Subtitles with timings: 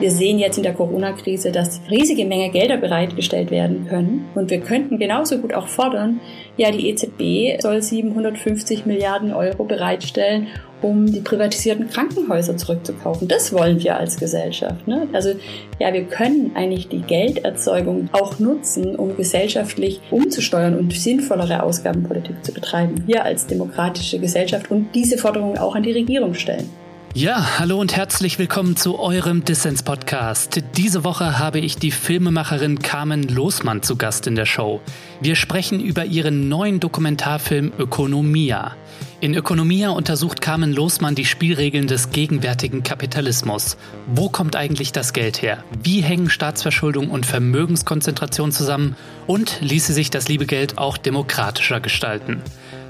[0.00, 4.24] Wir sehen jetzt in der Corona-Krise, dass riesige Menge Gelder bereitgestellt werden können.
[4.34, 6.20] Und wir könnten genauso gut auch fordern,
[6.56, 10.46] ja, die EZB soll 750 Milliarden Euro bereitstellen,
[10.80, 13.28] um die privatisierten Krankenhäuser zurückzukaufen.
[13.28, 14.88] Das wollen wir als Gesellschaft.
[14.88, 15.06] Ne?
[15.12, 15.34] Also
[15.78, 22.54] ja, wir können eigentlich die Gelderzeugung auch nutzen, um gesellschaftlich umzusteuern und sinnvollere Ausgabenpolitik zu
[22.54, 23.04] betreiben.
[23.06, 26.70] Wir als demokratische Gesellschaft und diese Forderungen auch an die Regierung stellen.
[27.12, 30.62] Ja, hallo und herzlich willkommen zu eurem Dissens-Podcast.
[30.76, 34.80] Diese Woche habe ich die Filmemacherin Carmen Losmann zu Gast in der Show.
[35.20, 38.76] Wir sprechen über ihren neuen Dokumentarfilm Ökonomia.
[39.20, 43.76] In Ökonomia untersucht Carmen Losmann die Spielregeln des gegenwärtigen Kapitalismus.
[44.06, 45.64] Wo kommt eigentlich das Geld her?
[45.82, 48.94] Wie hängen Staatsverschuldung und Vermögenskonzentration zusammen?
[49.26, 52.40] Und ließe sich das liebe Geld auch demokratischer gestalten?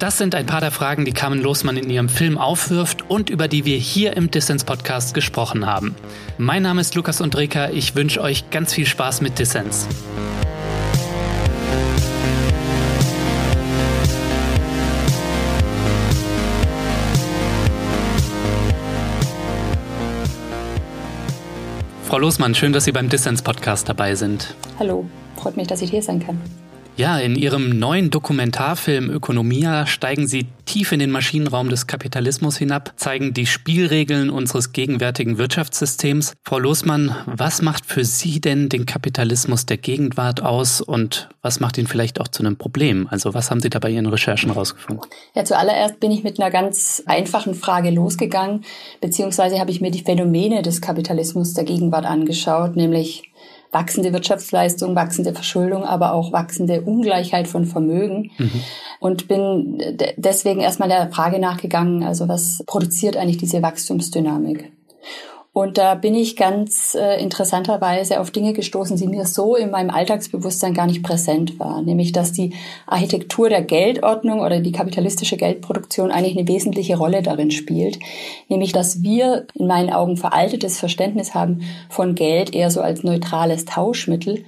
[0.00, 3.48] Das sind ein paar der Fragen, die Carmen Losmann in ihrem Film aufwirft und über
[3.48, 5.94] die wir hier im Dissens Podcast gesprochen haben.
[6.38, 7.68] Mein Name ist Lukas Undreka.
[7.68, 9.86] Ich wünsche euch ganz viel Spaß mit Dissens.
[22.04, 24.54] Frau Losmann, schön, dass Sie beim Dissens-Podcast dabei sind.
[24.78, 25.04] Hallo,
[25.36, 26.40] freut mich, dass ich hier sein kann.
[26.96, 32.92] Ja, in Ihrem neuen Dokumentarfilm Ökonomia steigen Sie tief in den Maschinenraum des Kapitalismus hinab,
[32.96, 36.34] zeigen die Spielregeln unseres gegenwärtigen Wirtschaftssystems.
[36.44, 41.78] Frau Losmann, was macht für Sie denn den Kapitalismus der Gegenwart aus und was macht
[41.78, 43.08] ihn vielleicht auch zu einem Problem?
[43.10, 45.06] Also was haben Sie da bei Ihren Recherchen rausgefunden?
[45.34, 48.64] Ja, zuallererst bin ich mit einer ganz einfachen Frage losgegangen,
[49.00, 53.29] beziehungsweise habe ich mir die Phänomene des Kapitalismus der Gegenwart angeschaut, nämlich
[53.72, 58.30] wachsende Wirtschaftsleistung, wachsende Verschuldung, aber auch wachsende Ungleichheit von Vermögen.
[58.38, 58.62] Mhm.
[58.98, 59.82] Und bin
[60.16, 64.72] deswegen erstmal der Frage nachgegangen, also was produziert eigentlich diese Wachstumsdynamik?
[65.52, 69.90] Und da bin ich ganz äh, interessanterweise auf Dinge gestoßen, die mir so in meinem
[69.90, 71.84] Alltagsbewusstsein gar nicht präsent waren.
[71.86, 72.54] Nämlich, dass die
[72.86, 77.98] Architektur der Geldordnung oder die kapitalistische Geldproduktion eigentlich eine wesentliche Rolle darin spielt.
[78.48, 83.64] Nämlich, dass wir in meinen Augen veraltetes Verständnis haben von Geld eher so als neutrales
[83.64, 84.44] Tauschmittel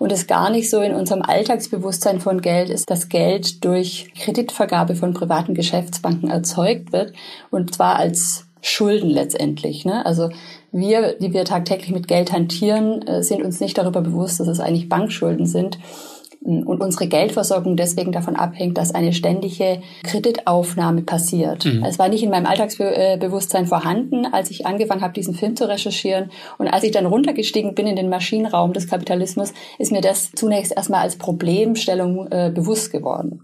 [0.00, 4.96] und es gar nicht so in unserem Alltagsbewusstsein von Geld ist, dass Geld durch Kreditvergabe
[4.96, 7.12] von privaten Geschäftsbanken erzeugt wird
[7.50, 9.84] und zwar als Schulden letztendlich.
[9.84, 10.04] Ne?
[10.04, 10.30] Also
[10.72, 14.60] wir, die wir tagtäglich mit Geld hantieren, äh, sind uns nicht darüber bewusst, dass es
[14.60, 15.78] eigentlich Bankschulden sind
[16.42, 21.66] und unsere Geldversorgung deswegen davon abhängt, dass eine ständige Kreditaufnahme passiert.
[21.66, 21.84] Mhm.
[21.84, 26.30] Es war nicht in meinem Alltagsbewusstsein vorhanden, als ich angefangen habe, diesen Film zu recherchieren.
[26.56, 30.72] Und als ich dann runtergestiegen bin in den Maschinenraum des Kapitalismus, ist mir das zunächst
[30.74, 33.42] erstmal als Problemstellung äh, bewusst geworden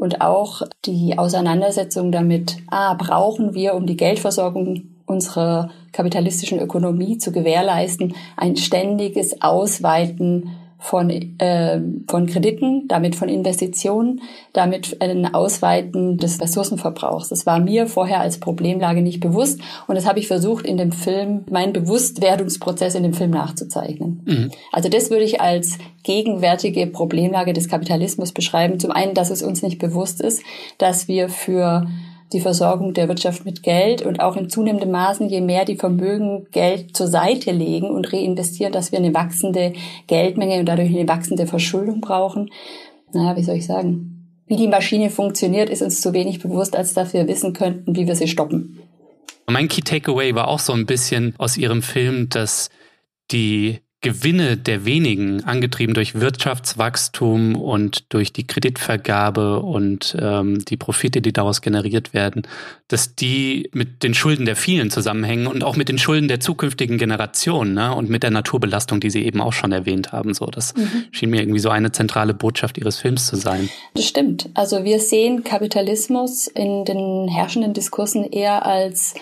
[0.00, 7.32] und auch die Auseinandersetzung damit, ah, brauchen wir, um die Geldversorgung unserer kapitalistischen Ökonomie zu
[7.32, 16.40] gewährleisten, ein ständiges Ausweiten von, äh, von Krediten, damit von Investitionen, damit ein Ausweiten des
[16.40, 17.28] Ressourcenverbrauchs.
[17.28, 20.90] Das war mir vorher als Problemlage nicht bewusst und das habe ich versucht in dem
[20.90, 24.22] Film, meinen Bewusstwerdungsprozess in dem Film nachzuzeichnen.
[24.24, 24.50] Mhm.
[24.72, 28.80] Also das würde ich als gegenwärtige Problemlage des Kapitalismus beschreiben.
[28.80, 30.42] Zum einen, dass es uns nicht bewusst ist,
[30.78, 31.86] dass wir für
[32.32, 36.46] die Versorgung der Wirtschaft mit Geld und auch in zunehmendem Maßen, je mehr die Vermögen
[36.52, 39.72] Geld zur Seite legen und reinvestieren, dass wir eine wachsende
[40.06, 42.50] Geldmenge und dadurch eine wachsende Verschuldung brauchen.
[43.12, 44.42] Naja, wie soll ich sagen?
[44.46, 48.06] Wie die Maschine funktioniert, ist uns zu wenig bewusst, als dass wir wissen könnten, wie
[48.06, 48.80] wir sie stoppen.
[49.48, 52.70] Mein Key Takeaway war auch so ein bisschen aus Ihrem Film, dass
[53.30, 61.20] die Gewinne der wenigen, angetrieben durch Wirtschaftswachstum und durch die Kreditvergabe und ähm, die Profite,
[61.20, 62.46] die daraus generiert werden,
[62.88, 66.96] dass die mit den Schulden der vielen zusammenhängen und auch mit den Schulden der zukünftigen
[66.96, 67.94] Generationen ne?
[67.94, 70.32] und mit der Naturbelastung, die Sie eben auch schon erwähnt haben.
[70.32, 71.04] So, das mhm.
[71.10, 73.68] schien mir irgendwie so eine zentrale Botschaft Ihres Films zu sein.
[73.92, 74.48] Das stimmt.
[74.54, 79.14] Also wir sehen Kapitalismus in den herrschenden Diskursen eher als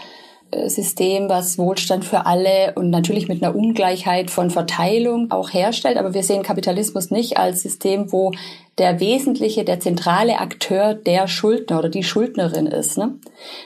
[0.66, 5.98] System, was Wohlstand für alle und natürlich mit einer Ungleichheit von Verteilung auch herstellt.
[5.98, 8.32] Aber wir sehen Kapitalismus nicht als System, wo
[8.78, 12.96] der wesentliche, der zentrale Akteur der Schuldner oder die Schuldnerin ist.
[12.96, 13.14] Ne?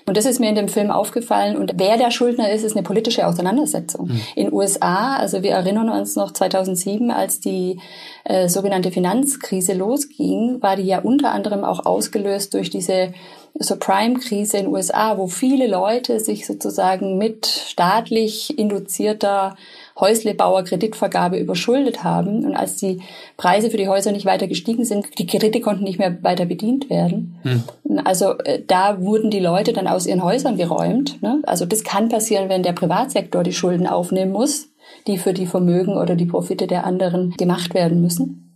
[0.06, 1.56] Und das ist mir in dem Film aufgefallen.
[1.56, 4.09] Und wer der Schuldner ist, ist eine politische Auseinandersetzung.
[4.09, 4.21] Mhm.
[4.35, 7.79] In USA, also wir erinnern uns noch 2007, als die
[8.25, 13.12] äh, sogenannte Finanzkrise losging, war die ja unter anderem auch ausgelöst durch diese
[13.55, 19.57] Subprime-Krise in den USA, wo viele Leute sich sozusagen mit staatlich induzierter
[19.99, 22.45] Häuslebauer-Kreditvergabe überschuldet haben.
[22.45, 23.03] Und als die
[23.37, 26.91] Preise für die Häuser nicht weiter gestiegen sind, die Kredite konnten nicht mehr weiter bedient
[26.91, 27.39] werden.
[27.43, 27.63] Hm.
[28.05, 31.23] Also äh, da wurden die Leute dann aus ihren Häusern geräumt.
[31.23, 31.43] Ne?
[31.45, 34.73] Also das kann passieren, wenn der Privatsektor die Schulden aufnehmen muss
[35.07, 38.52] die für die Vermögen oder die Profite der anderen gemacht werden müssen.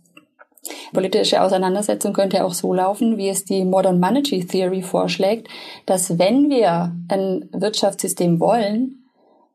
[0.93, 5.47] Politische Auseinandersetzung könnte auch so laufen, wie es die Modern Monetary Theory vorschlägt,
[5.85, 9.03] dass wenn wir ein Wirtschaftssystem wollen,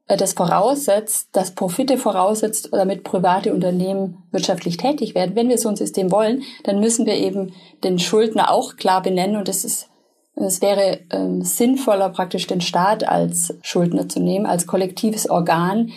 [0.08, 5.36] äh, das voraussetzt, dass Profite voraussetzt, damit private Unternehmen wirtschaftlich tätig werden.
[5.36, 7.54] Wenn wir so ein System wollen, dann müssen wir eben
[7.84, 9.88] den Schuldner auch klar benennen und es ist
[10.34, 15.92] es wäre ähm, sinnvoller, praktisch den Staat als Schuldner zu nehmen, als kollektives Organ,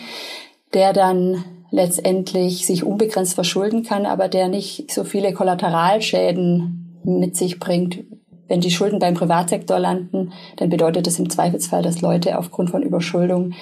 [0.73, 7.59] der dann letztendlich sich unbegrenzt verschulden kann, aber der nicht so viele Kollateralschäden mit sich
[7.59, 8.03] bringt.
[8.47, 12.81] Wenn die Schulden beim Privatsektor landen, dann bedeutet das im Zweifelsfall, dass Leute aufgrund von
[12.81, 13.53] Überschuldung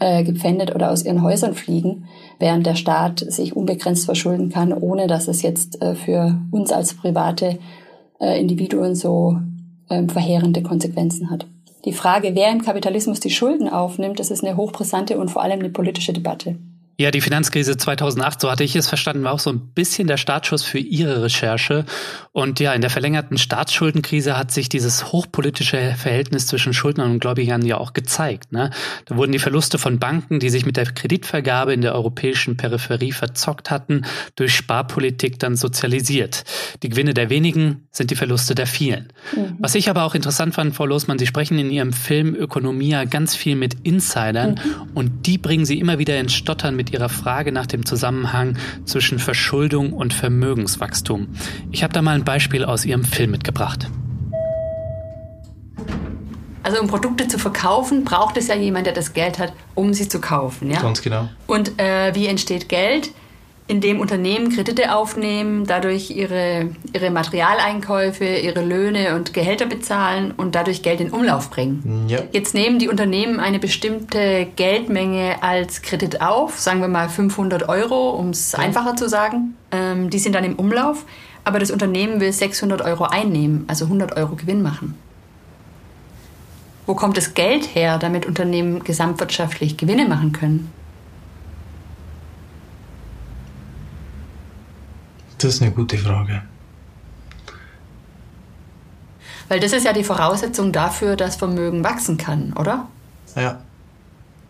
[0.00, 2.06] äh, gepfändet oder aus ihren Häusern fliegen,
[2.40, 6.94] während der Staat sich unbegrenzt verschulden kann, ohne dass es jetzt äh, für uns als
[6.94, 7.58] private
[8.18, 9.38] äh, Individuen so
[9.88, 11.46] äh, verheerende Konsequenzen hat.
[11.84, 15.60] Die Frage, wer im Kapitalismus die Schulden aufnimmt, das ist eine hochbrisante und vor allem
[15.60, 16.56] eine politische Debatte.
[17.00, 20.18] Ja, die Finanzkrise 2008, so hatte ich es verstanden, war auch so ein bisschen der
[20.18, 21.86] Startschuss für Ihre Recherche.
[22.32, 27.64] Und ja, in der verlängerten Staatsschuldenkrise hat sich dieses hochpolitische Verhältnis zwischen Schuldnern und Gläubigern
[27.64, 28.52] ja auch gezeigt.
[28.52, 28.68] Ne?
[29.06, 33.12] Da wurden die Verluste von Banken, die sich mit der Kreditvergabe in der europäischen Peripherie
[33.12, 34.04] verzockt hatten,
[34.36, 36.44] durch Sparpolitik dann sozialisiert.
[36.82, 39.10] Die Gewinne der wenigen sind die Verluste der vielen.
[39.34, 39.56] Mhm.
[39.58, 43.34] Was ich aber auch interessant fand, Frau Losmann, Sie sprechen in Ihrem Film Ökonomia ganz
[43.34, 44.90] viel mit Insidern mhm.
[44.92, 49.18] und die bringen Sie immer wieder ins Stottern mit Ihrer Frage nach dem Zusammenhang zwischen
[49.18, 51.28] Verschuldung und Vermögenswachstum.
[51.70, 53.88] Ich habe da mal ein Beispiel aus Ihrem Film mitgebracht.
[56.62, 60.08] Also um Produkte zu verkaufen, braucht es ja jemand, der das Geld hat, um sie
[60.08, 60.70] zu kaufen.
[60.70, 60.80] Ja?
[60.80, 61.28] Ganz genau.
[61.46, 63.12] Und äh, wie entsteht Geld?
[63.70, 70.56] In dem Unternehmen Kredite aufnehmen, dadurch ihre, ihre Materialeinkäufe, ihre Löhne und Gehälter bezahlen und
[70.56, 72.06] dadurch Geld in Umlauf bringen.
[72.08, 72.18] Ja.
[72.32, 78.10] Jetzt nehmen die Unternehmen eine bestimmte Geldmenge als Kredit auf, sagen wir mal 500 Euro,
[78.10, 78.58] um es ja.
[78.58, 79.54] einfacher zu sagen.
[79.70, 81.04] Ähm, die sind dann im Umlauf,
[81.44, 84.96] aber das Unternehmen will 600 Euro einnehmen, also 100 Euro Gewinn machen.
[86.86, 90.72] Wo kommt das Geld her, damit Unternehmen gesamtwirtschaftlich Gewinne machen können?
[95.40, 96.42] Das ist eine gute Frage.
[99.48, 102.88] Weil das ist ja die Voraussetzung dafür, dass Vermögen wachsen kann, oder?
[103.34, 103.62] Ja.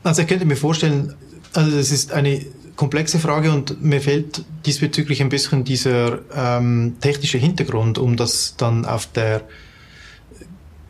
[0.03, 1.15] Also ich könnte mir vorstellen,
[1.55, 2.45] also das ist eine
[2.75, 8.85] komplexe Frage und mir fehlt diesbezüglich ein bisschen dieser ähm, technische Hintergrund, um das dann
[8.85, 9.43] auf der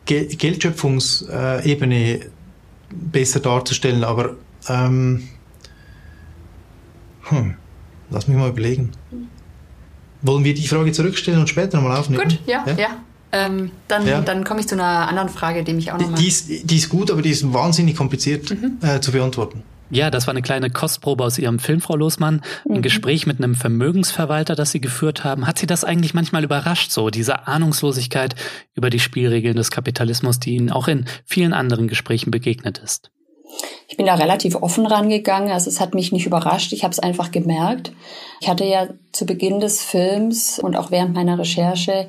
[0.05, 2.21] Ge Geldschöpfungsebene
[2.89, 4.03] besser darzustellen.
[4.03, 4.35] Aber
[4.67, 5.29] ähm,
[7.23, 7.55] hm,
[8.09, 8.91] lass mich mal überlegen.
[10.21, 12.23] Wollen wir die Frage zurückstellen und später nochmal aufnehmen?
[12.23, 12.77] Gut, ja, ja.
[12.77, 12.89] ja.
[13.33, 14.21] Ähm, dann, ja.
[14.21, 16.19] dann komme ich zu einer anderen Frage, die mich auch nochmal...
[16.19, 18.77] Die, ist, die ist gut, aber die ist wahnsinnig kompliziert mhm.
[18.81, 19.63] äh, zu beantworten.
[19.89, 22.41] Ja, das war eine kleine Kostprobe aus Ihrem Film, Frau Losmann.
[22.67, 22.81] Ein mhm.
[22.81, 25.47] Gespräch mit einem Vermögensverwalter, das Sie geführt haben.
[25.47, 28.35] Hat Sie das eigentlich manchmal überrascht, so diese Ahnungslosigkeit
[28.73, 33.11] über die Spielregeln des Kapitalismus, die Ihnen auch in vielen anderen Gesprächen begegnet ist?
[33.87, 35.51] Ich bin da relativ offen rangegangen.
[35.51, 36.73] Also es hat mich nicht überrascht.
[36.73, 37.91] Ich habe es einfach gemerkt.
[38.39, 42.07] Ich hatte ja zu Beginn des Films und auch während meiner Recherche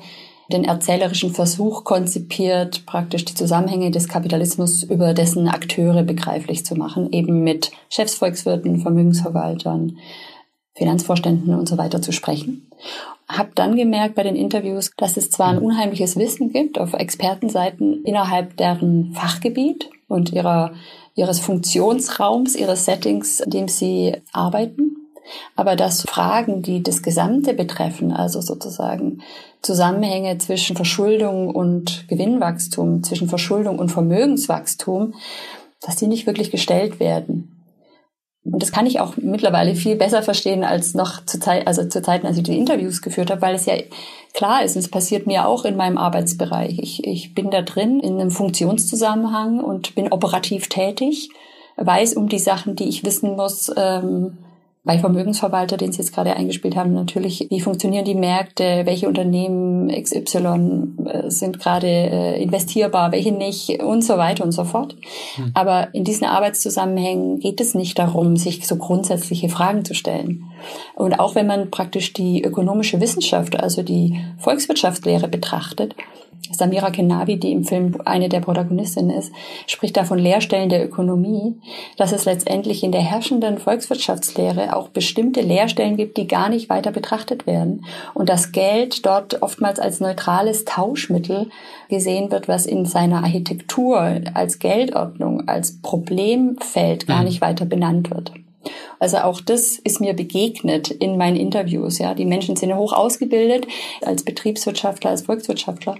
[0.51, 7.11] den erzählerischen Versuch konzipiert, praktisch die Zusammenhänge des Kapitalismus über dessen Akteure begreiflich zu machen,
[7.11, 9.97] eben mit Chefsvolkswirten, Vermögensverwaltern,
[10.75, 12.67] Finanzvorständen und so weiter zu sprechen.
[13.27, 18.03] Hab dann gemerkt bei den Interviews, dass es zwar ein unheimliches Wissen gibt auf Expertenseiten
[18.03, 20.73] innerhalb deren Fachgebiet und ihrer
[21.15, 24.97] ihres Funktionsraums, ihres Settings, in dem sie arbeiten.
[25.55, 29.21] Aber dass Fragen, die das Gesamte betreffen, also sozusagen
[29.61, 35.13] Zusammenhänge zwischen Verschuldung und Gewinnwachstum, zwischen Verschuldung und Vermögenswachstum,
[35.81, 37.53] dass die nicht wirklich gestellt werden.
[38.43, 42.01] Und das kann ich auch mittlerweile viel besser verstehen als noch zu Zeit, also zu
[42.01, 43.75] Zeiten, als ich die Interviews geführt habe, weil es ja
[44.33, 46.79] klar ist, es passiert mir auch in meinem Arbeitsbereich.
[46.79, 51.29] Ich, ich bin da drin in einem Funktionszusammenhang und bin operativ tätig,
[51.77, 54.37] weiß um die Sachen, die ich wissen muss, ähm,
[54.85, 59.87] bei Vermögensverwalter, den Sie jetzt gerade eingespielt haben, natürlich, wie funktionieren die Märkte, welche Unternehmen
[59.89, 64.97] XY äh, sind gerade äh, investierbar, welche nicht und so weiter und so fort.
[65.35, 65.51] Hm.
[65.53, 70.51] Aber in diesen Arbeitszusammenhängen geht es nicht darum, sich so grundsätzliche Fragen zu stellen.
[70.95, 75.95] Und auch wenn man praktisch die ökonomische Wissenschaft, also die Volkswirtschaftslehre betrachtet,
[76.51, 79.31] Samira Kenavi, die im Film eine der Protagonistinnen ist,
[79.65, 81.55] spricht da von Lehrstellen der Ökonomie,
[81.97, 86.91] dass es letztendlich in der herrschenden Volkswirtschaftslehre auch bestimmte Lehrstellen gibt, die gar nicht weiter
[86.91, 91.49] betrachtet werden und das Geld dort oftmals als neutrales Tauschmittel
[91.89, 97.25] gesehen wird, was in seiner Architektur als Geldordnung, als Problemfeld gar mhm.
[97.25, 98.33] nicht weiter benannt wird.
[98.99, 101.99] Also auch das ist mir begegnet in meinen Interviews.
[101.99, 103.67] Ja, die Menschen sind hoch ausgebildet
[104.01, 105.95] als Betriebswirtschaftler, als Volkswirtschaftler,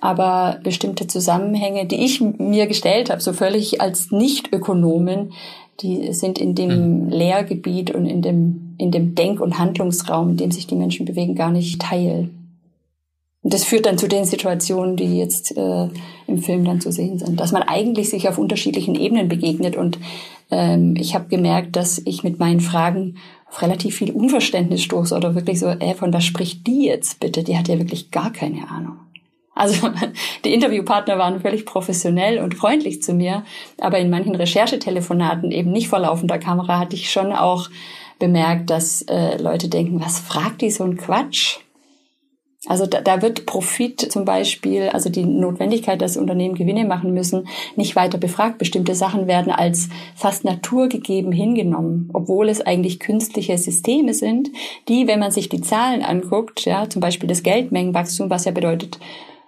[0.00, 5.32] aber bestimmte Zusammenhänge, die ich mir gestellt habe, so völlig als Nicht-Ökonomin,
[5.80, 7.08] die sind in dem mhm.
[7.10, 11.34] Lehrgebiet und in dem in dem Denk- und Handlungsraum, in dem sich die Menschen bewegen,
[11.34, 12.30] gar nicht teil.
[13.42, 15.88] Und das führt dann zu den Situationen, die jetzt äh,
[16.26, 19.76] im Film dann zu sehen sind, dass man eigentlich sich auf unterschiedlichen Ebenen begegnet.
[19.76, 19.98] Und
[20.50, 23.16] ähm, ich habe gemerkt, dass ich mit meinen Fragen
[23.48, 27.42] auf relativ viel Unverständnis stoße oder wirklich so, äh, von was spricht die jetzt bitte?
[27.42, 28.96] Die hat ja wirklich gar keine Ahnung.
[29.54, 29.90] Also
[30.44, 33.44] die Interviewpartner waren völlig professionell und freundlich zu mir,
[33.80, 37.68] aber in manchen Recherchetelefonaten eben nicht vor laufender Kamera hatte ich schon auch
[38.18, 41.58] bemerkt, dass äh, Leute denken, was fragt die so ein Quatsch?
[42.66, 47.48] Also da, da wird Profit zum Beispiel, also die Notwendigkeit, dass Unternehmen Gewinne machen müssen,
[47.74, 48.58] nicht weiter befragt.
[48.58, 54.50] Bestimmte Sachen werden als fast naturgegeben hingenommen, obwohl es eigentlich künstliche Systeme sind,
[54.88, 58.98] die, wenn man sich die Zahlen anguckt, ja, zum Beispiel das Geldmengenwachstum, was ja bedeutet,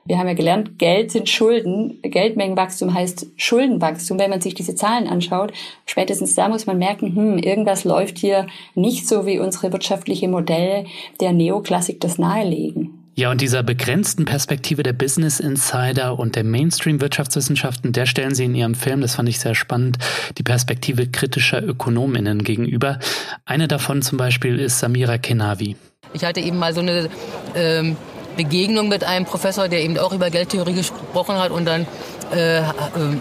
[0.05, 2.01] wir haben ja gelernt, Geld sind Schulden.
[2.03, 4.19] Geldmengenwachstum heißt Schuldenwachstum.
[4.19, 5.53] Wenn man sich diese Zahlen anschaut,
[5.87, 10.87] spätestens da muss man merken, hm, irgendwas läuft hier nicht so, wie unsere wirtschaftliche Modelle
[11.21, 13.02] der Neoklassik das nahelegen.
[13.15, 18.55] Ja, und dieser begrenzten Perspektive der Business Insider und der Mainstream-Wirtschaftswissenschaften, der stellen Sie in
[18.55, 19.99] Ihrem Film, das fand ich sehr spannend,
[20.39, 22.99] die Perspektive kritischer Ökonominnen gegenüber.
[23.45, 25.77] Eine davon zum Beispiel ist Samira Kenavi.
[26.15, 27.11] Ich hatte eben mal so eine
[27.55, 27.97] ähm,
[28.37, 31.87] Begegnung mit einem Professor, der eben auch über Geldtheorie gesprochen hat und dann
[32.33, 32.63] äh, äh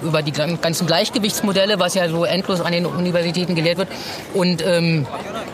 [0.01, 3.89] über die ganzen Gleichgewichtsmodelle, was ja so endlos an den Universitäten gelehrt wird.
[4.34, 5.06] Und ähm,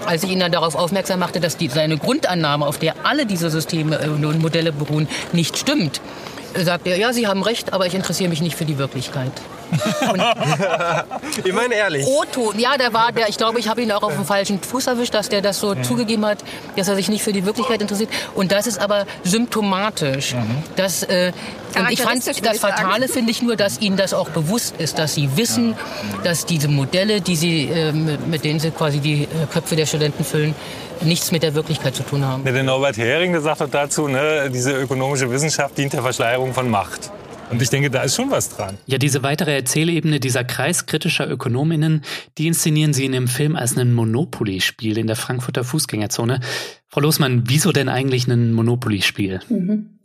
[0.06, 3.50] als ich ihn dann darauf aufmerksam machte, dass die, seine Grundannahme, auf der alle diese
[3.50, 6.02] Systeme äh, und Modelle beruhen, nicht stimmt,
[6.66, 9.32] sagt er, ja, Sie haben recht, aber ich interessiere mich nicht für die Wirklichkeit.
[11.44, 12.06] ich meine ehrlich.
[12.06, 14.88] Otto, ja, der war, der, ich glaube, ich habe ihn auch auf dem falschen Fuß
[14.88, 15.82] erwischt, dass der das so ja.
[15.84, 16.40] zugegeben hat,
[16.76, 18.10] dass er sich nicht für die Wirklichkeit interessiert.
[18.34, 20.34] Und das ist aber symptomatisch.
[20.36, 20.64] Mhm.
[20.76, 21.32] Dass, äh,
[21.78, 25.16] und ich fand, das Fatale finde ich nur, dass ihnen das auch bewusst ist, dass
[25.16, 26.24] sie wissen, ja.
[26.24, 30.24] dass diese Modelle, die sie, äh, mit denen sie quasi die äh, Köpfe der Studenten
[30.24, 30.56] füllen,
[31.02, 32.44] nichts mit der Wirklichkeit zu tun haben.
[32.44, 36.70] der Norbert Hering, der sagt doch dazu, ne, diese ökonomische Wissenschaft dient der Verschleierung von
[36.70, 37.12] Macht.
[37.50, 38.78] Und ich denke, da ist schon was dran.
[38.88, 42.04] Ja, diese weitere Erzählebene dieser Kreis kritischer Ökonominnen,
[42.38, 46.42] die inszenieren sie in dem Film als ein Monopoly-Spiel in der Frankfurter Fußgängerzone.
[46.90, 49.40] Frau Losmann, wieso denn eigentlich ein Monopoly-Spiel?
[49.48, 50.00] Mhm.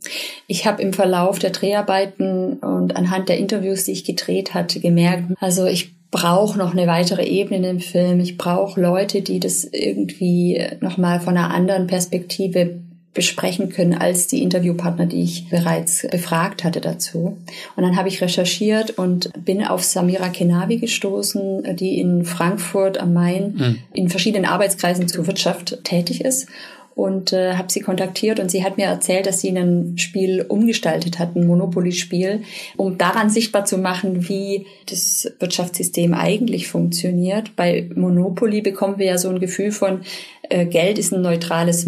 [0.46, 5.32] Ich habe im Verlauf der Dreharbeiten und anhand der Interviews, die ich gedreht hatte, gemerkt,
[5.40, 8.20] also ich brauche noch eine weitere Ebene im Film.
[8.20, 12.78] Ich brauche Leute, die das irgendwie nochmal von einer anderen Perspektive
[13.14, 17.38] besprechen können als die Interviewpartner, die ich bereits befragt hatte dazu.
[17.76, 23.12] Und dann habe ich recherchiert und bin auf Samira Kenavi gestoßen, die in Frankfurt am
[23.12, 23.78] Main mhm.
[23.92, 26.46] in verschiedenen Arbeitskreisen zur Wirtschaft tätig ist
[26.94, 31.18] und äh, habe sie kontaktiert und sie hat mir erzählt, dass sie ein Spiel umgestaltet
[31.18, 32.42] hat, ein Monopoly-Spiel,
[32.76, 37.56] um daran sichtbar zu machen, wie das Wirtschaftssystem eigentlich funktioniert.
[37.56, 40.02] Bei Monopoly bekommen wir ja so ein Gefühl von,
[40.48, 41.86] äh, Geld ist ein neutrales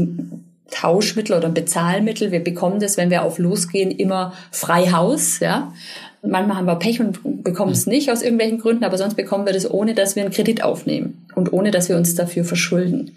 [0.71, 2.33] Tauschmittel oder Bezahlmittel.
[2.33, 5.73] Wir bekommen das, wenn wir auf losgehen, immer frei Haus, ja.
[6.27, 7.93] Manchmal haben wir Pech und bekommen es hm.
[7.93, 11.27] nicht aus irgendwelchen Gründen, aber sonst bekommen wir das, ohne dass wir einen Kredit aufnehmen
[11.35, 13.13] und ohne dass wir uns dafür verschulden.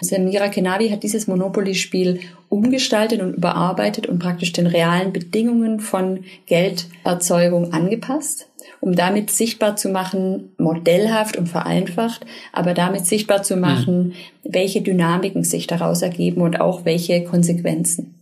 [0.00, 7.72] Samira Kenavi hat dieses Monopoly-Spiel umgestaltet und überarbeitet und praktisch den realen Bedingungen von Gelderzeugung
[7.72, 8.48] angepasst
[8.80, 14.12] um damit sichtbar zu machen, modellhaft und vereinfacht, aber damit sichtbar zu machen, mhm.
[14.44, 18.17] welche Dynamiken sich daraus ergeben und auch welche Konsequenzen.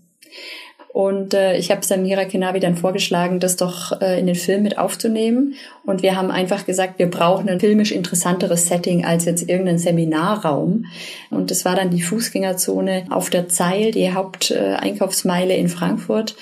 [0.97, 4.79] Und äh, ich habe Samira Kenavi dann vorgeschlagen, das doch äh, in den Film mit
[4.79, 5.53] aufzunehmen.
[5.85, 10.87] Und wir haben einfach gesagt, wir brauchen ein filmisch interessanteres Setting als jetzt irgendein Seminarraum.
[11.29, 16.35] Und das war dann die Fußgängerzone auf der Zeil, die Haupteinkaufsmeile in Frankfurt,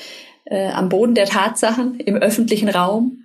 [0.45, 3.25] äh, am Boden der Tatsachen, im öffentlichen Raum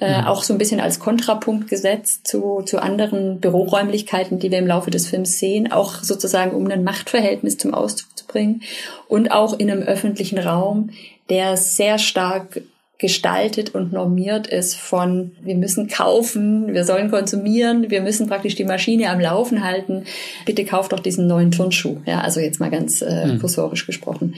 [0.00, 0.26] äh, mhm.
[0.26, 4.90] auch so ein bisschen als Kontrapunkt gesetzt zu, zu anderen Büroräumlichkeiten, die wir im Laufe
[4.90, 8.62] des Films sehen, auch sozusagen um ein Machtverhältnis zum Ausdruck zu bringen
[9.08, 10.90] und auch in einem öffentlichen Raum,
[11.30, 12.60] der sehr stark
[12.98, 18.64] gestaltet und normiert ist von, wir müssen kaufen, wir sollen konsumieren, wir müssen praktisch die
[18.64, 20.04] Maschine am Laufen halten.
[20.46, 21.98] Bitte kauft doch diesen neuen Turnschuh.
[22.06, 23.40] Ja, also jetzt mal ganz äh, mhm.
[23.40, 24.34] kursorisch gesprochen.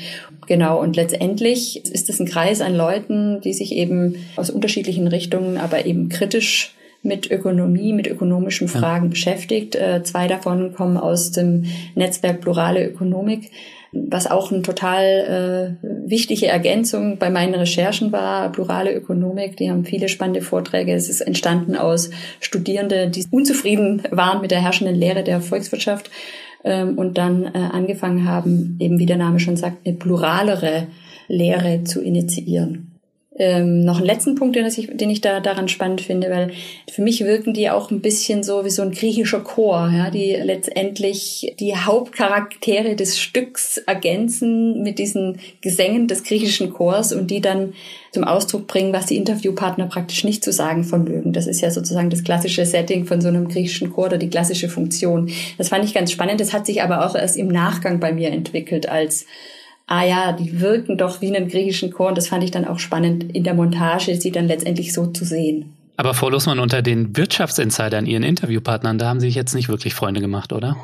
[0.48, 0.80] Genau.
[0.80, 5.86] Und letztendlich ist es ein Kreis an Leuten, die sich eben aus unterschiedlichen Richtungen, aber
[5.86, 9.10] eben kritisch mit Ökonomie, mit ökonomischen Fragen ja.
[9.10, 9.76] beschäftigt.
[9.76, 13.52] Äh, zwei davon kommen aus dem Netzwerk Plurale Ökonomik
[13.92, 19.84] was auch eine total äh, wichtige Ergänzung bei meinen Recherchen war, plurale Ökonomik, die haben
[19.84, 20.92] viele spannende Vorträge.
[20.92, 26.10] Es ist entstanden aus Studierenden, die unzufrieden waren mit der herrschenden Lehre der Volkswirtschaft
[26.64, 30.86] ähm, und dann äh, angefangen haben, eben wie der Name schon sagt, eine pluralere
[31.28, 32.87] Lehre zu initiieren
[33.38, 36.50] ähm, noch einen letzten Punkt, den ich, den ich da daran spannend finde, weil
[36.90, 40.32] für mich wirken die auch ein bisschen so wie so ein griechischer Chor, ja, die
[40.34, 47.74] letztendlich die Hauptcharaktere des Stücks ergänzen mit diesen Gesängen des griechischen Chors und die dann
[48.10, 51.32] zum Ausdruck bringen, was die Interviewpartner praktisch nicht zu sagen vermögen.
[51.32, 54.68] Das ist ja sozusagen das klassische Setting von so einem griechischen Chor oder die klassische
[54.68, 55.30] Funktion.
[55.58, 56.40] Das fand ich ganz spannend.
[56.40, 59.26] Das hat sich aber auch erst im Nachgang bei mir entwickelt als
[59.88, 62.08] ah ja, die wirken doch wie einen griechischen Chor.
[62.08, 65.24] Und das fand ich dann auch spannend in der Montage, sie dann letztendlich so zu
[65.24, 65.77] sehen.
[66.00, 69.94] Aber Frau Lussmann, unter den Wirtschaftsinsidern, Ihren Interviewpartnern, da haben Sie sich jetzt nicht wirklich
[69.94, 70.76] Freunde gemacht, oder?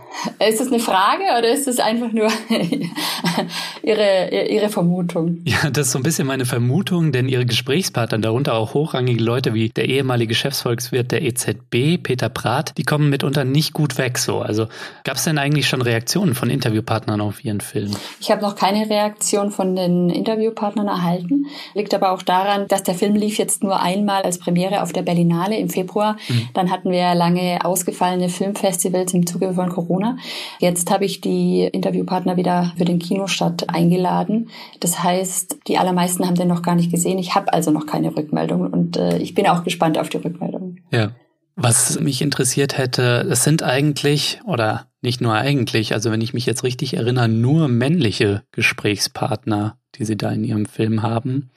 [0.44, 2.28] Ist das eine Frage oder ist das einfach nur
[3.84, 5.38] Ihre, Ihre Vermutung?
[5.44, 9.54] Ja, das ist so ein bisschen meine Vermutung, denn Ihre Gesprächspartner, darunter auch hochrangige Leute
[9.54, 14.40] wie der ehemalige Chefsvolkswirt der EZB, Peter Prath, die kommen mitunter nicht gut weg so.
[14.40, 14.66] Also
[15.04, 17.92] gab es denn eigentlich schon Reaktionen von Interviewpartnern auf Ihren Film?
[18.18, 21.46] Ich habe noch keine Reaktion von den Interviewpartnern erhalten.
[21.74, 25.03] Liegt aber auch daran, dass der Film lief jetzt nur einmal als Premiere auf der
[25.04, 26.16] Berlinale im Februar.
[26.28, 26.48] Mhm.
[26.54, 30.16] Dann hatten wir lange ausgefallene Filmfestivals im Zuge von Corona.
[30.58, 34.50] Jetzt habe ich die Interviewpartner wieder für den Kinostart eingeladen.
[34.80, 37.18] Das heißt, die allermeisten haben den noch gar nicht gesehen.
[37.18, 40.78] Ich habe also noch keine Rückmeldung und äh, ich bin auch gespannt auf die Rückmeldung.
[40.90, 41.12] Ja.
[41.56, 46.46] Was mich interessiert hätte, es sind eigentlich, oder nicht nur eigentlich, also wenn ich mich
[46.46, 51.50] jetzt richtig erinnere, nur männliche Gesprächspartner, die Sie da in Ihrem Film haben.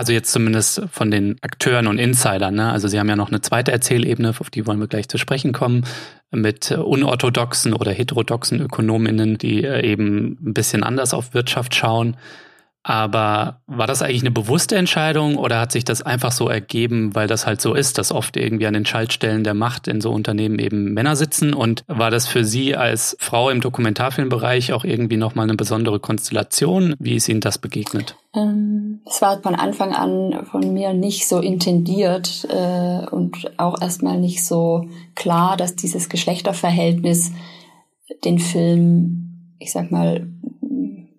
[0.00, 2.54] Also jetzt zumindest von den Akteuren und Insidern.
[2.54, 2.72] Ne?
[2.72, 5.52] Also Sie haben ja noch eine zweite Erzählebene, auf die wollen wir gleich zu sprechen
[5.52, 5.84] kommen,
[6.30, 12.16] mit unorthodoxen oder heterodoxen Ökonominnen, die äh, eben ein bisschen anders auf Wirtschaft schauen.
[12.82, 17.26] Aber war das eigentlich eine bewusste Entscheidung oder hat sich das einfach so ergeben, weil
[17.26, 20.58] das halt so ist, dass oft irgendwie an den Schaltstellen der Macht in so Unternehmen
[20.58, 21.52] eben Männer sitzen?
[21.52, 26.94] Und war das für Sie als Frau im Dokumentarfilmbereich auch irgendwie nochmal eine besondere Konstellation?
[26.98, 28.16] Wie ist Ihnen das begegnet?
[28.34, 34.18] Ähm, es war von Anfang an von mir nicht so intendiert äh, und auch erstmal
[34.18, 37.32] nicht so klar, dass dieses Geschlechterverhältnis
[38.24, 40.26] den Film, ich sag mal,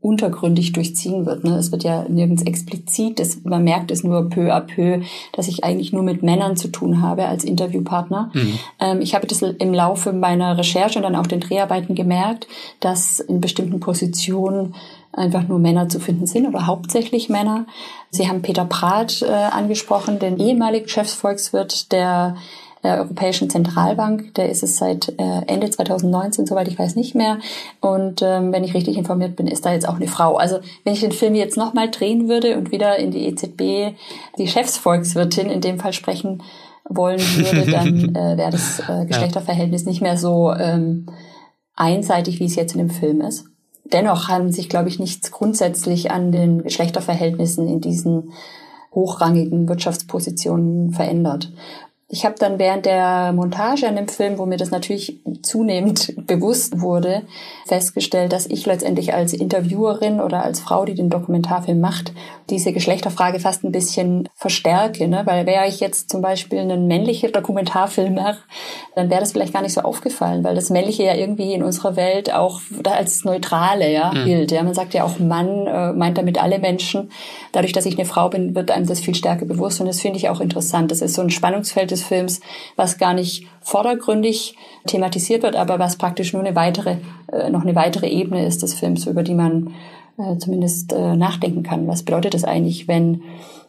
[0.01, 1.43] untergründig durchziehen wird.
[1.43, 1.57] Ne?
[1.57, 5.01] Es wird ja nirgends explizit, das, man merkt es nur peu à peu,
[5.33, 8.31] dass ich eigentlich nur mit Männern zu tun habe als Interviewpartner.
[8.33, 8.59] Mhm.
[8.79, 12.47] Ähm, ich habe das im Laufe meiner Recherche und dann auch den Dreharbeiten gemerkt,
[12.79, 14.73] dass in bestimmten Positionen
[15.13, 17.65] einfach nur Männer zu finden sind oder hauptsächlich Männer.
[18.09, 22.37] Sie haben Peter Prath äh, angesprochen, den ehemaligen Chefsvolkswirt der
[22.83, 24.33] der Europäischen Zentralbank.
[24.35, 27.39] Der ist es seit äh, Ende 2019, soweit ich weiß, nicht mehr.
[27.79, 30.37] Und ähm, wenn ich richtig informiert bin, ist da jetzt auch eine Frau.
[30.37, 33.95] Also wenn ich den Film jetzt nochmal drehen würde und wieder in die EZB
[34.37, 36.43] die Chefsvolkswirtin in dem Fall sprechen
[36.89, 41.07] wollen würde, dann äh, wäre das äh, Geschlechterverhältnis nicht mehr so ähm,
[41.75, 43.45] einseitig, wie es jetzt in dem Film ist.
[43.91, 48.31] Dennoch haben sich, glaube ich, nichts grundsätzlich an den Geschlechterverhältnissen in diesen
[48.93, 51.51] hochrangigen Wirtschaftspositionen verändert.
[52.13, 56.81] Ich habe dann während der Montage an dem Film, wo mir das natürlich zunehmend bewusst
[56.81, 57.21] wurde,
[57.65, 62.11] festgestellt, dass ich letztendlich als Interviewerin oder als Frau, die den Dokumentarfilm macht,
[62.49, 65.07] diese Geschlechterfrage fast ein bisschen verstärke.
[65.07, 65.21] Ne?
[65.23, 68.35] Weil wäre ich jetzt zum Beispiel ein männlicher Dokumentarfilmer,
[68.93, 71.95] dann wäre das vielleicht gar nicht so aufgefallen, weil das Männliche ja irgendwie in unserer
[71.95, 74.25] Welt auch als Neutrale ja, mhm.
[74.25, 74.51] gilt.
[74.51, 74.63] Ja?
[74.63, 77.09] Man sagt ja auch Mann, äh, meint damit alle Menschen.
[77.53, 80.17] Dadurch, dass ich eine Frau bin, wird einem das viel stärker bewusst und das finde
[80.17, 80.91] ich auch interessant.
[80.91, 82.41] Das ist so ein Spannungsfeld des des Films,
[82.75, 84.55] was gar nicht vordergründig
[84.87, 86.97] thematisiert wird, aber was praktisch nur eine weitere,
[87.31, 89.73] äh, noch eine weitere Ebene ist des Films, über die man
[90.17, 91.87] äh, zumindest äh, nachdenken kann.
[91.87, 93.21] Was bedeutet das eigentlich, wenn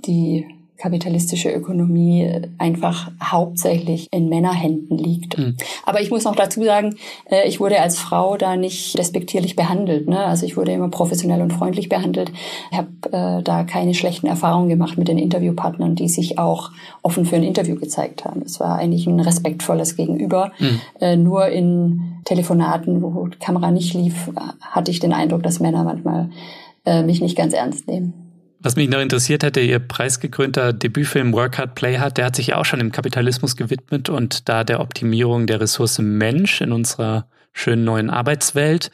[0.05, 0.47] die
[0.83, 5.39] kapitalistische Ökonomie einfach hauptsächlich in Männerhänden liegt.
[5.39, 5.57] Mhm.
[5.87, 6.97] Aber ich muss noch dazu sagen,
[7.31, 10.09] äh, ich wurde als Frau da nicht respektierlich behandelt.
[10.09, 10.19] Ne?
[10.19, 12.33] Also ich wurde immer professionell und freundlich behandelt.
[12.73, 17.27] Ich habe äh, da keine schlechten Erfahrungen gemacht mit den Interviewpartnern, die sich auch offen
[17.27, 18.43] für ein Interview gezeigt haben.
[18.45, 20.51] Es war eigentlich ein respektvolles Gegenüber.
[20.59, 20.81] Mhm.
[21.01, 25.85] Äh, nur in Telefonaten, wo die Kamera nicht lief, hatte ich den Eindruck, dass Männer
[25.85, 26.31] manchmal
[26.85, 28.22] äh, mich nicht ganz ernst nehmen.
[28.65, 32.49] Was mich noch interessiert hätte, Ihr preisgekrönter Debütfilm Work Hard, Play Hard, der hat sich
[32.49, 37.27] ja auch schon dem Kapitalismus gewidmet und da der Optimierung der Ressource Mensch in unserer
[37.53, 38.93] schönen neuen Arbeitswelt.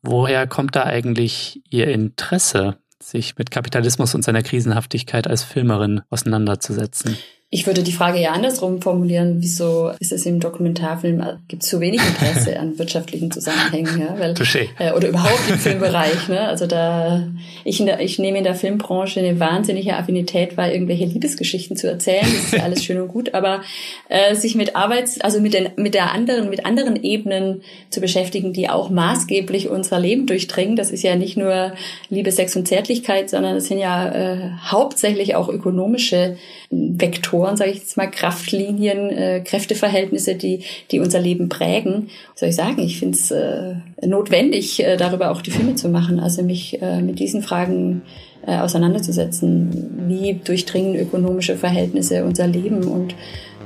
[0.00, 7.18] Woher kommt da eigentlich Ihr Interesse, sich mit Kapitalismus und seiner Krisenhaftigkeit als Filmerin auseinanderzusetzen?
[7.52, 9.38] Ich würde die Frage ja andersrum formulieren.
[9.40, 13.98] Wieso ist es im Dokumentarfilm, gibt es zu wenig Interesse an wirtschaftlichen Zusammenhängen?
[13.98, 14.16] Ja?
[14.20, 14.34] Weil,
[14.78, 16.28] äh, oder überhaupt im Filmbereich.
[16.28, 16.42] Ne?
[16.42, 17.26] Also da,
[17.64, 22.22] ich, der, ich nehme in der Filmbranche eine wahnsinnige Affinität wahr, irgendwelche Liebesgeschichten zu erzählen.
[22.22, 23.34] Das ist ja alles schön und gut.
[23.34, 23.62] Aber
[24.08, 28.52] äh, sich mit Arbeits-, also mit, den, mit der anderen, mit anderen Ebenen zu beschäftigen,
[28.52, 30.76] die auch maßgeblich unser Leben durchdringen.
[30.76, 31.72] Das ist ja nicht nur
[32.10, 36.36] Liebe, Sex und Zärtlichkeit, sondern es sind ja äh, hauptsächlich auch ökonomische
[36.70, 42.08] Vektoren, sage ich jetzt mal, Kraftlinien, äh, Kräfteverhältnisse, die, die unser Leben prägen.
[42.32, 42.80] Was soll ich sagen?
[42.80, 43.74] Ich finde es äh,
[44.06, 48.02] notwendig, äh, darüber auch die Filme zu machen, also mich äh, mit diesen Fragen
[48.46, 50.06] äh, auseinanderzusetzen.
[50.08, 53.12] Wie durchdringen ökonomische Verhältnisse unser Leben und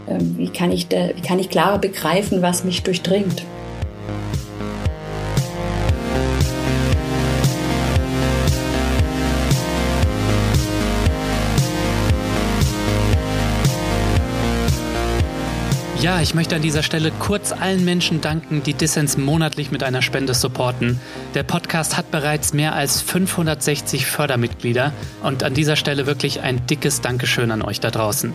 [0.07, 3.45] äh, wie, kann ich da, wie kann ich klarer begreifen, was mich durchdringt?
[16.05, 20.03] Ja, ich möchte an dieser Stelle kurz allen Menschen danken, die Dissens monatlich mit einer
[20.03, 21.01] Spende supporten.
[21.33, 27.01] Der Podcast hat bereits mehr als 560 Fördermitglieder und an dieser Stelle wirklich ein dickes
[27.01, 28.35] Dankeschön an euch da draußen.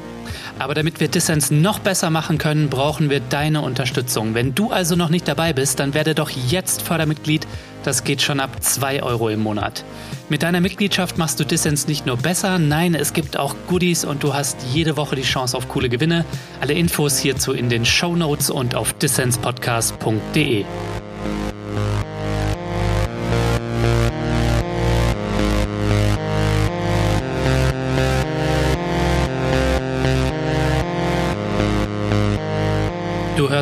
[0.57, 4.33] Aber damit wir Dissens noch besser machen können, brauchen wir deine Unterstützung.
[4.33, 7.45] Wenn du also noch nicht dabei bist, dann werde doch jetzt Fördermitglied.
[7.89, 9.83] Das geht schon ab 2 Euro im Monat.
[10.29, 14.21] Mit deiner Mitgliedschaft machst du Dissens nicht nur besser, nein, es gibt auch Goodies und
[14.21, 16.23] du hast jede Woche die Chance auf coole Gewinne.
[16.61, 20.65] Alle Infos hierzu in den Show Notes und auf dissenspodcast.de.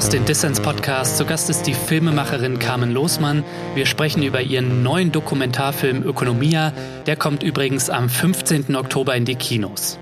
[0.08, 1.17] Du hörst den Dissens Podcast.
[1.17, 3.43] Zu Gast ist die Filmemacherin Carmen Losmann.
[3.76, 6.72] Wir sprechen über ihren neuen Dokumentarfilm Ökonomia.
[7.08, 8.78] Der kommt übrigens am 15.
[8.78, 10.00] Oktober in die Kinos.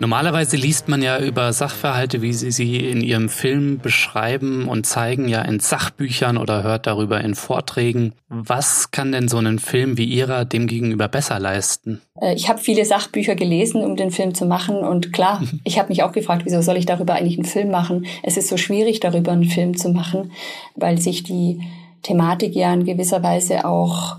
[0.00, 5.28] Normalerweise liest man ja über Sachverhalte, wie sie sie in ihrem Film beschreiben und zeigen,
[5.28, 8.12] ja in Sachbüchern oder hört darüber in Vorträgen.
[8.28, 12.02] Was kann denn so ein Film wie ihrer demgegenüber besser leisten?
[12.20, 14.78] Äh, ich habe viele Sachbücher gelesen, um den Film zu machen.
[14.78, 18.06] Und klar, ich habe mich auch gefragt, wieso soll ich darüber eigentlich einen Film machen?
[18.24, 20.32] Es ist so schwierig, darüber einen Film zu machen,
[20.74, 21.60] weil sich die
[22.02, 24.16] Thematik ja in gewisser Weise auch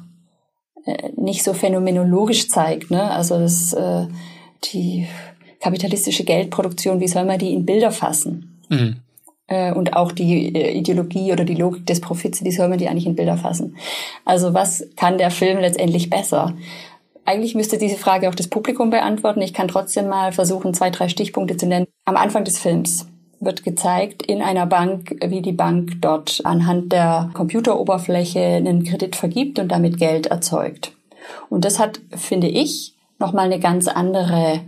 [0.85, 2.91] äh, nicht so phänomenologisch zeigt.
[2.91, 3.11] Ne?
[3.11, 4.07] Also das, äh,
[4.63, 5.07] die
[5.65, 8.61] kapitalistische Geldproduktion, wie soll man die in Bilder fassen?
[8.69, 8.97] Mhm.
[9.47, 12.87] Äh, und auch die äh, Ideologie oder die Logik des Profits, wie soll man die
[12.87, 13.75] eigentlich in Bilder fassen?
[14.25, 16.53] Also was kann der Film letztendlich besser?
[17.25, 19.41] Eigentlich müsste diese Frage auch das Publikum beantworten.
[19.41, 21.87] Ich kann trotzdem mal versuchen, zwei, drei Stichpunkte zu nennen.
[22.05, 23.07] Am Anfang des Films
[23.39, 29.57] wird gezeigt in einer Bank, wie die Bank dort anhand der Computeroberfläche einen Kredit vergibt
[29.57, 30.91] und damit Geld erzeugt.
[31.49, 34.61] Und das hat, finde ich, nochmal eine ganz andere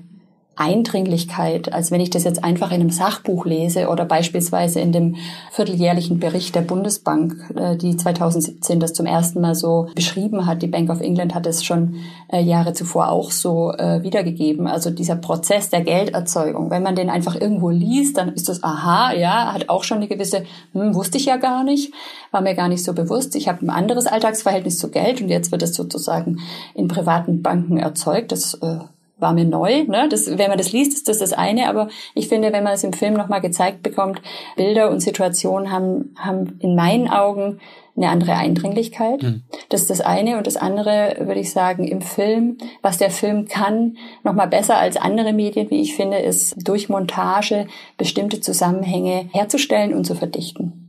[0.57, 5.15] Eindringlichkeit, als wenn ich das jetzt einfach in einem Sachbuch lese oder beispielsweise in dem
[5.51, 10.61] vierteljährlichen Bericht der Bundesbank, äh, die 2017 das zum ersten Mal so beschrieben hat.
[10.61, 11.95] Die Bank of England hat es schon
[12.31, 14.67] äh, Jahre zuvor auch so äh, wiedergegeben.
[14.67, 19.13] Also dieser Prozess der Gelderzeugung, wenn man den einfach irgendwo liest, dann ist das, aha,
[19.13, 20.43] ja, hat auch schon eine gewisse,
[20.73, 21.93] hm, wusste ich ja gar nicht,
[22.31, 23.35] war mir gar nicht so bewusst.
[23.35, 26.39] Ich habe ein anderes Alltagsverhältnis zu Geld und jetzt wird es sozusagen
[26.73, 28.31] in privaten Banken erzeugt.
[28.31, 28.79] Das äh,
[29.19, 29.83] war mir neu.
[29.85, 30.07] Ne?
[30.09, 31.69] Das, wenn man das liest, ist das das eine.
[31.69, 34.21] Aber ich finde, wenn man es im Film nochmal gezeigt bekommt,
[34.55, 37.59] Bilder und Situationen haben, haben in meinen Augen
[37.95, 39.23] eine andere Eindringlichkeit.
[39.23, 39.43] Mhm.
[39.69, 40.37] Das ist das eine.
[40.37, 44.97] Und das andere, würde ich sagen, im Film, was der Film kann, nochmal besser als
[44.97, 50.83] andere Medien, wie ich finde, ist durch Montage bestimmte Zusammenhänge herzustellen und zu verdichten.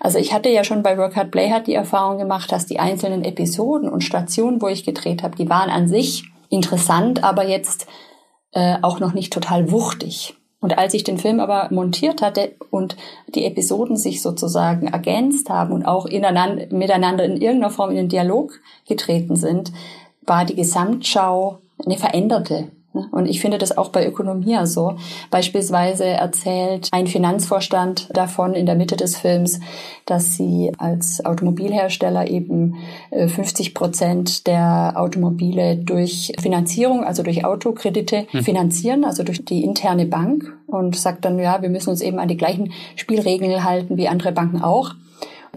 [0.00, 2.80] Also ich hatte ja schon bei Work Hard Play Hard die Erfahrung gemacht, dass die
[2.80, 7.86] einzelnen Episoden und Stationen, wo ich gedreht habe, die waren an sich interessant, aber jetzt
[8.52, 10.34] äh, auch noch nicht total wuchtig.
[10.60, 12.96] Und als ich den Film aber montiert hatte und
[13.34, 18.08] die Episoden sich sozusagen ergänzt haben und auch ineinander, miteinander in irgendeiner Form in den
[18.08, 18.58] Dialog
[18.88, 19.72] getreten sind,
[20.22, 22.68] war die Gesamtschau eine veränderte.
[22.92, 24.96] Und ich finde das auch bei Ökonomia so.
[25.30, 29.60] Beispielsweise erzählt ein Finanzvorstand davon in der Mitte des Films,
[30.06, 32.76] dass sie als Automobilhersteller eben
[33.10, 38.42] 50 äh, Prozent der Automobile durch Finanzierung, also durch Autokredite hm.
[38.42, 42.28] finanzieren, also durch die interne Bank und sagt dann, ja, wir müssen uns eben an
[42.28, 44.94] die gleichen Spielregeln halten wie andere Banken auch.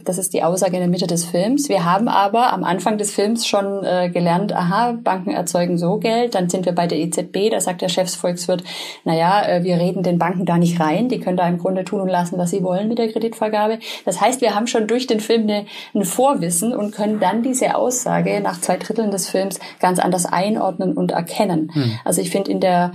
[0.04, 1.70] Das ist die Aussage in der Mitte des Films.
[1.70, 6.36] Wir haben aber am Anfang des Films schon äh, gelernt, aha, Banken erzeugen so Geld.
[6.36, 8.64] Dann sind wir bei der EZB, da sagt der Chefsvolkswirt,
[9.04, 11.10] naja, äh, wir reden den Banken da nicht rein.
[11.10, 13.80] Die können da im Grunde tun und lassen, was sie wollen mit der Kreditvergabe.
[14.06, 17.76] Das heißt, wir haben schon durch den Film eine, ein Vorwissen und können dann diese
[17.76, 21.72] Aussage nach zwei Dritteln des Films ganz anders einordnen und erkennen.
[21.74, 21.92] Hm.
[22.06, 22.94] Also ich finde in der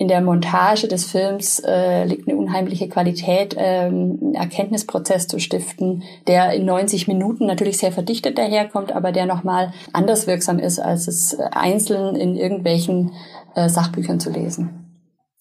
[0.00, 6.04] in der Montage des Films äh, liegt eine unheimliche Qualität, ähm, einen Erkenntnisprozess zu stiften,
[6.26, 11.06] der in 90 Minuten natürlich sehr verdichtet daherkommt, aber der nochmal anders wirksam ist, als
[11.06, 13.12] es einzeln in irgendwelchen
[13.54, 14.80] äh, Sachbüchern zu lesen.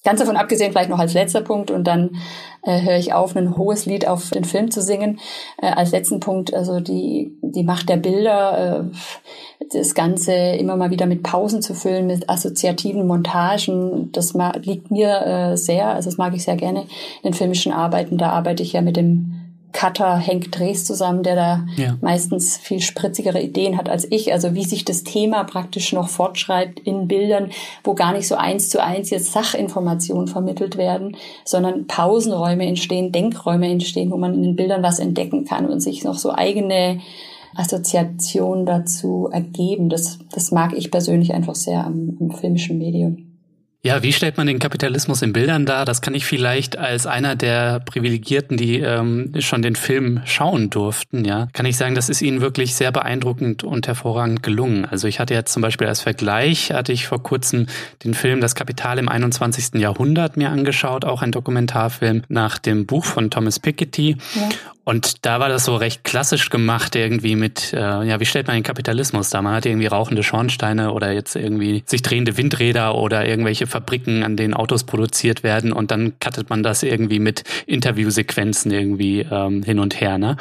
[0.03, 2.17] Ganz davon abgesehen, vielleicht noch als letzter Punkt, und dann
[2.63, 5.19] äh, höre ich auf, ein hohes Lied auf den Film zu singen.
[5.61, 8.89] Äh, als letzten Punkt, also die, die Macht der Bilder,
[9.58, 14.91] äh, das Ganze immer mal wieder mit Pausen zu füllen, mit assoziativen Montagen, das liegt
[14.91, 16.85] mir äh, sehr, also das mag ich sehr gerne
[17.23, 18.17] in filmischen Arbeiten.
[18.17, 19.35] Da arbeite ich ja mit dem
[19.71, 21.97] Cutter Henk Drees zusammen, der da ja.
[22.01, 24.33] meistens viel spritzigere Ideen hat als ich.
[24.33, 27.51] Also wie sich das Thema praktisch noch fortschreibt in Bildern,
[27.83, 33.69] wo gar nicht so eins zu eins jetzt Sachinformationen vermittelt werden, sondern Pausenräume entstehen, Denkräume
[33.69, 36.99] entstehen, wo man in den Bildern was entdecken kann und sich noch so eigene
[37.55, 39.89] Assoziationen dazu ergeben.
[39.89, 43.28] Das, das mag ich persönlich einfach sehr am, am filmischen Medium.
[43.81, 45.85] Ja, wie stellt man den Kapitalismus in Bildern dar?
[45.85, 51.23] Das kann ich vielleicht als einer der Privilegierten, die ähm, schon den Film schauen durften,
[51.23, 54.83] ja, kann ich sagen, das ist ihnen wirklich sehr beeindruckend und hervorragend gelungen.
[54.83, 57.67] Also ich hatte jetzt zum Beispiel als Vergleich, hatte ich vor kurzem
[58.03, 59.75] den Film Das Kapital im 21.
[59.75, 64.17] Jahrhundert mir angeschaut, auch ein Dokumentarfilm nach dem Buch von Thomas Piketty.
[64.35, 64.49] Ja.
[64.89, 68.55] Und da war das so recht klassisch gemacht, irgendwie mit, äh, ja, wie stellt man
[68.55, 69.43] den Kapitalismus dar?
[69.43, 74.35] Man hat irgendwie rauchende Schornsteine oder jetzt irgendwie sich drehende Windräder oder irgendwelche Fabriken, an
[74.35, 79.79] denen Autos produziert werden und dann cuttet man das irgendwie mit Interviewsequenzen irgendwie ähm, hin
[79.79, 80.17] und her.
[80.17, 80.35] Ne?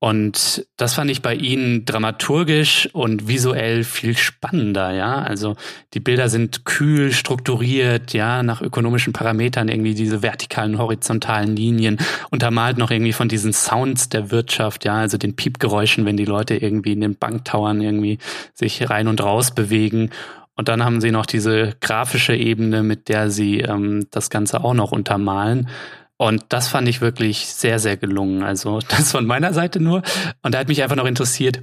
[0.00, 5.22] Und das fand ich bei ihnen dramaturgisch und visuell viel spannender, ja.
[5.22, 5.56] Also
[5.92, 11.98] die Bilder sind kühl, strukturiert, ja, nach ökonomischen Parametern, irgendwie diese vertikalen, horizontalen Linien,
[12.30, 16.54] untermalt noch irgendwie von diesen Sounds der Wirtschaft, ja, also den Piepgeräuschen, wenn die Leute
[16.54, 18.18] irgendwie in den Banktowern irgendwie
[18.54, 20.10] sich rein und raus bewegen.
[20.58, 24.74] Und dann haben sie noch diese grafische Ebene, mit der sie ähm, das Ganze auch
[24.74, 25.68] noch untermalen.
[26.16, 28.42] Und das fand ich wirklich sehr, sehr gelungen.
[28.42, 30.02] Also das von meiner Seite nur.
[30.42, 31.60] Und da hat mich einfach noch interessiert,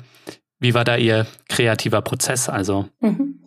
[0.60, 2.48] wie war da Ihr kreativer Prozess?
[2.48, 2.88] Also.
[3.02, 3.42] Mhm.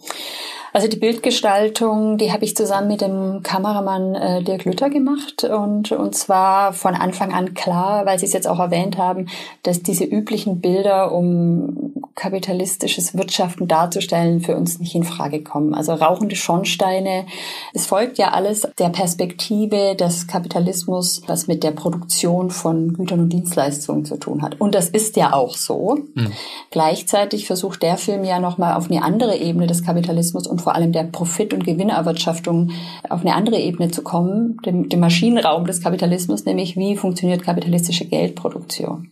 [0.78, 5.90] Also die Bildgestaltung, die habe ich zusammen mit dem Kameramann äh, Dirk Lütter gemacht und,
[5.90, 9.26] und zwar von Anfang an klar, weil Sie es jetzt auch erwähnt haben,
[9.64, 15.74] dass diese üblichen Bilder, um kapitalistisches Wirtschaften darzustellen, für uns nicht in Frage kommen.
[15.74, 17.26] Also rauchende Schornsteine.
[17.74, 23.32] Es folgt ja alles der Perspektive des Kapitalismus, was mit der Produktion von Gütern und
[23.32, 24.60] Dienstleistungen zu tun hat.
[24.60, 25.98] Und das ist ja auch so.
[26.14, 26.32] Mhm.
[26.70, 30.92] Gleichzeitig versucht der Film ja nochmal auf eine andere Ebene des Kapitalismus und vor allem
[30.92, 32.72] der Profit- und Gewinnerwirtschaftung
[33.08, 38.04] auf eine andere Ebene zu kommen, dem, dem Maschinenraum des Kapitalismus, nämlich wie funktioniert kapitalistische
[38.04, 39.10] Geldproduktion.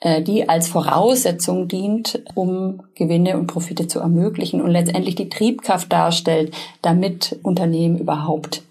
[0.00, 5.92] Äh, die als Voraussetzung dient, um Gewinne und Profite zu ermöglichen und letztendlich die Triebkraft
[5.92, 8.64] darstellt, damit Unternehmen überhaupt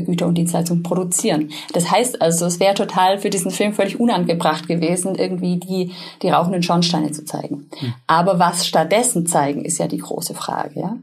[0.00, 1.50] Güter und Dienstleistungen produzieren.
[1.74, 6.30] Das heißt also, es wäre total für diesen Film völlig unangebracht gewesen, irgendwie die, die
[6.30, 7.68] rauchenden Schornsteine zu zeigen.
[7.80, 7.94] Mhm.
[8.06, 10.80] Aber was stattdessen zeigen, ist ja die große Frage.
[10.80, 10.96] Ja?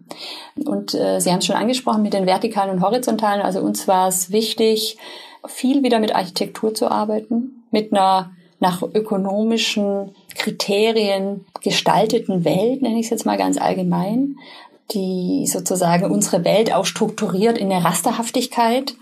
[0.66, 3.42] Und äh, Sie haben es schon angesprochen mit den vertikalen und horizontalen.
[3.42, 4.98] Also uns war es wichtig,
[5.46, 13.06] viel wieder mit Architektur zu arbeiten, mit einer nach ökonomischen Kriterien gestalteten Welt, nenne ich
[13.06, 14.38] es jetzt mal ganz allgemein,
[14.94, 18.96] die sozusagen unsere Welt auch strukturiert in der Rasterhaftigkeit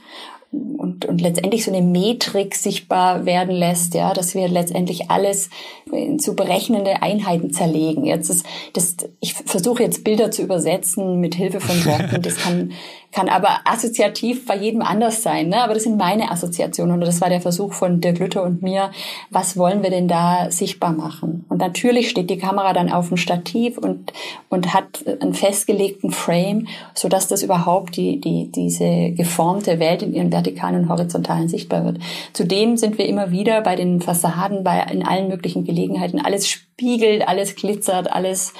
[0.51, 5.49] und, und letztendlich so eine Metrik sichtbar werden lässt, ja, dass wir letztendlich alles
[5.91, 8.05] in zu berechnende Einheiten zerlegen.
[8.05, 12.21] Jetzt ist das, ich versuche jetzt Bilder zu übersetzen mit Hilfe von Worten.
[12.21, 12.71] Das kann
[13.11, 15.49] kann aber assoziativ bei jedem anders sein.
[15.49, 15.63] Ne?
[15.63, 18.91] Aber das sind meine Assoziationen und das war der Versuch von Dirk Lütter und mir,
[19.29, 21.45] was wollen wir denn da sichtbar machen?
[21.49, 24.11] Und natürlich steht die Kamera dann auf dem Stativ und,
[24.49, 30.31] und hat einen festgelegten Frame, sodass das überhaupt die, die, diese geformte Welt in ihren
[30.31, 31.99] vertikalen und horizontalen sichtbar wird.
[32.33, 37.27] Zudem sind wir immer wieder bei den Fassaden, bei in allen möglichen Gelegenheiten, alles spiegelt,
[37.27, 38.53] alles glitzert, alles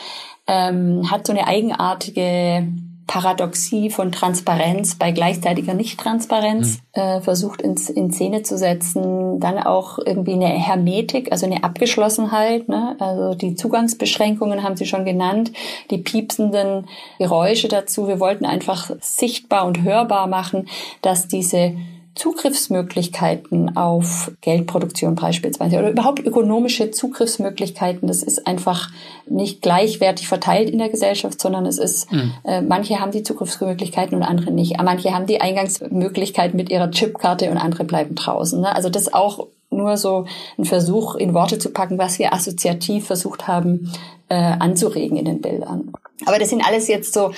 [0.47, 2.67] ähm, hat so eine eigenartige
[3.07, 7.01] Paradoxie von Transparenz bei gleichzeitiger Nichttransparenz mhm.
[7.01, 9.39] äh, versucht ins, in Szene zu setzen.
[9.39, 12.67] Dann auch irgendwie eine Hermetik, also eine Abgeschlossenheit.
[12.67, 12.97] Ne?
[12.99, 15.53] Also die Zugangsbeschränkungen haben Sie schon genannt,
[15.89, 18.07] die piepsenden Geräusche dazu.
[18.07, 20.67] Wir wollten einfach sichtbar und hörbar machen,
[21.01, 21.75] dass diese
[22.17, 28.89] Zugriffsmöglichkeiten auf Geldproduktion beispielsweise oder überhaupt ökonomische Zugriffsmöglichkeiten, das ist einfach
[29.30, 32.34] nicht gleichwertig verteilt in der Gesellschaft, sondern es ist, mhm.
[32.43, 34.82] äh, manche haben die Zugriffsmöglichkeiten und andere nicht.
[34.82, 38.62] Manche haben die Eingangsmöglichkeiten mit ihrer Chipkarte und andere bleiben draußen.
[38.62, 38.75] Ne?
[38.75, 40.25] Also das auch nur so
[40.58, 43.91] ein Versuch in Worte zu packen, was wir assoziativ versucht haben
[44.30, 45.91] äh, anzuregen in den Bildern.
[46.25, 47.32] Aber das sind alles jetzt so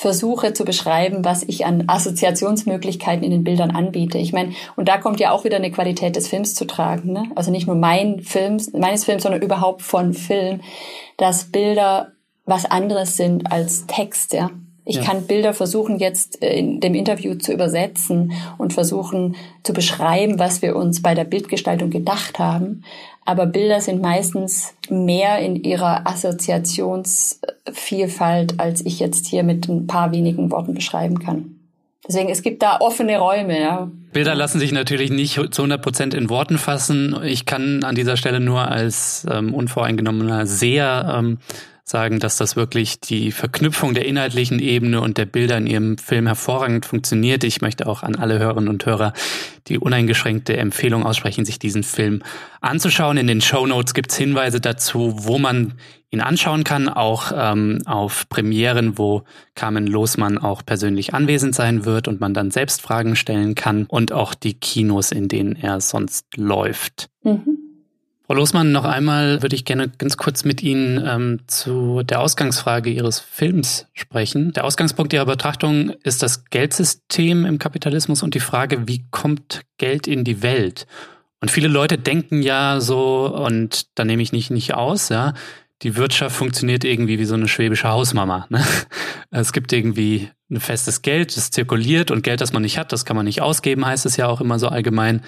[0.00, 4.16] versuche zu beschreiben, was ich an Assoziationsmöglichkeiten in den Bildern anbiete.
[4.16, 7.12] Ich meine, und da kommt ja auch wieder eine Qualität des Films zu tragen.
[7.12, 7.24] Ne?
[7.34, 10.60] Also nicht nur mein Film, meines Films, sondern überhaupt von Film,
[11.18, 12.12] dass Bilder
[12.46, 14.50] was anderes sind als Text, ja.
[14.86, 15.02] Ich ja.
[15.02, 20.62] kann Bilder versuchen jetzt äh, in dem Interview zu übersetzen und versuchen zu beschreiben, was
[20.62, 22.84] wir uns bei der Bildgestaltung gedacht haben.
[23.30, 30.10] Aber Bilder sind meistens mehr in ihrer Assoziationsvielfalt, als ich jetzt hier mit ein paar
[30.10, 31.54] wenigen Worten beschreiben kann.
[32.08, 33.88] Deswegen, es gibt da offene Räume, ja.
[34.12, 37.20] Bilder lassen sich natürlich nicht zu 100 Prozent in Worten fassen.
[37.22, 41.38] Ich kann an dieser Stelle nur als ähm, unvoreingenommener Seher ähm,
[41.90, 46.26] sagen, dass das wirklich die Verknüpfung der inhaltlichen Ebene und der Bilder in ihrem Film
[46.26, 47.44] hervorragend funktioniert.
[47.44, 49.12] Ich möchte auch an alle Hörerinnen und Hörer
[49.66, 52.22] die uneingeschränkte Empfehlung aussprechen, sich diesen Film
[52.60, 53.16] anzuschauen.
[53.16, 55.74] In den Show Notes gibt's Hinweise dazu, wo man
[56.10, 59.22] ihn anschauen kann, auch ähm, auf Premieren, wo
[59.54, 64.12] Carmen Losmann auch persönlich anwesend sein wird und man dann selbst Fragen stellen kann und
[64.12, 67.10] auch die Kinos, in denen er sonst läuft.
[67.22, 67.59] Mhm.
[68.30, 72.88] Frau Losmann, noch einmal würde ich gerne ganz kurz mit Ihnen ähm, zu der Ausgangsfrage
[72.88, 74.52] Ihres Films sprechen.
[74.52, 80.06] Der Ausgangspunkt Ihrer Betrachtung ist das Geldsystem im Kapitalismus und die Frage, wie kommt Geld
[80.06, 80.86] in die Welt?
[81.40, 85.34] Und viele Leute denken ja so, und da nehme ich nicht, nicht aus, ja,
[85.82, 88.46] die Wirtschaft funktioniert irgendwie wie so eine schwäbische Hausmama.
[88.48, 88.64] Ne?
[89.32, 93.04] Es gibt irgendwie ein festes Geld, das zirkuliert und Geld, das man nicht hat, das
[93.04, 95.22] kann man nicht ausgeben, heißt es ja auch immer so allgemein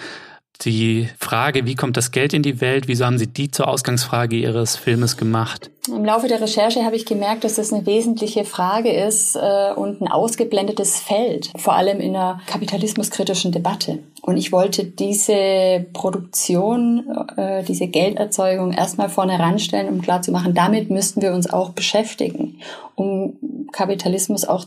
[0.60, 4.36] die Frage, wie kommt das Geld in die Welt, wieso haben Sie die zur Ausgangsfrage
[4.36, 5.70] Ihres Filmes gemacht?
[5.88, 10.00] Im Laufe der Recherche habe ich gemerkt, dass das eine wesentliche Frage ist äh, und
[10.00, 13.98] ein ausgeblendetes Feld, vor allem in einer kapitalismuskritischen Debatte.
[14.20, 17.04] Und ich wollte diese Produktion,
[17.36, 22.60] äh, diese Gelderzeugung erstmal vorne ranstellen, um klarzumachen, damit müssten wir uns auch beschäftigen,
[22.94, 23.36] um
[23.72, 24.64] Kapitalismus auch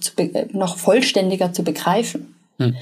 [0.52, 2.36] noch vollständiger zu begreifen.
[2.60, 2.76] Hm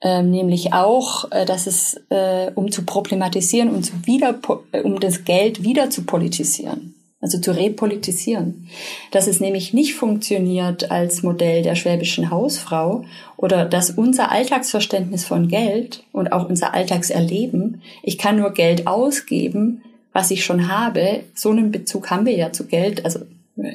[0.00, 4.38] ähm, nämlich auch, äh, dass es, äh, um zu problematisieren und zu wieder,
[4.72, 8.68] äh, um das Geld wieder zu politisieren, also zu repolitisieren,
[9.10, 13.04] dass es nämlich nicht funktioniert als Modell der schwäbischen Hausfrau
[13.36, 19.82] oder dass unser Alltagsverständnis von Geld und auch unser Alltagserleben, ich kann nur Geld ausgeben,
[20.12, 23.20] was ich schon habe, so einen Bezug haben wir ja zu Geld, also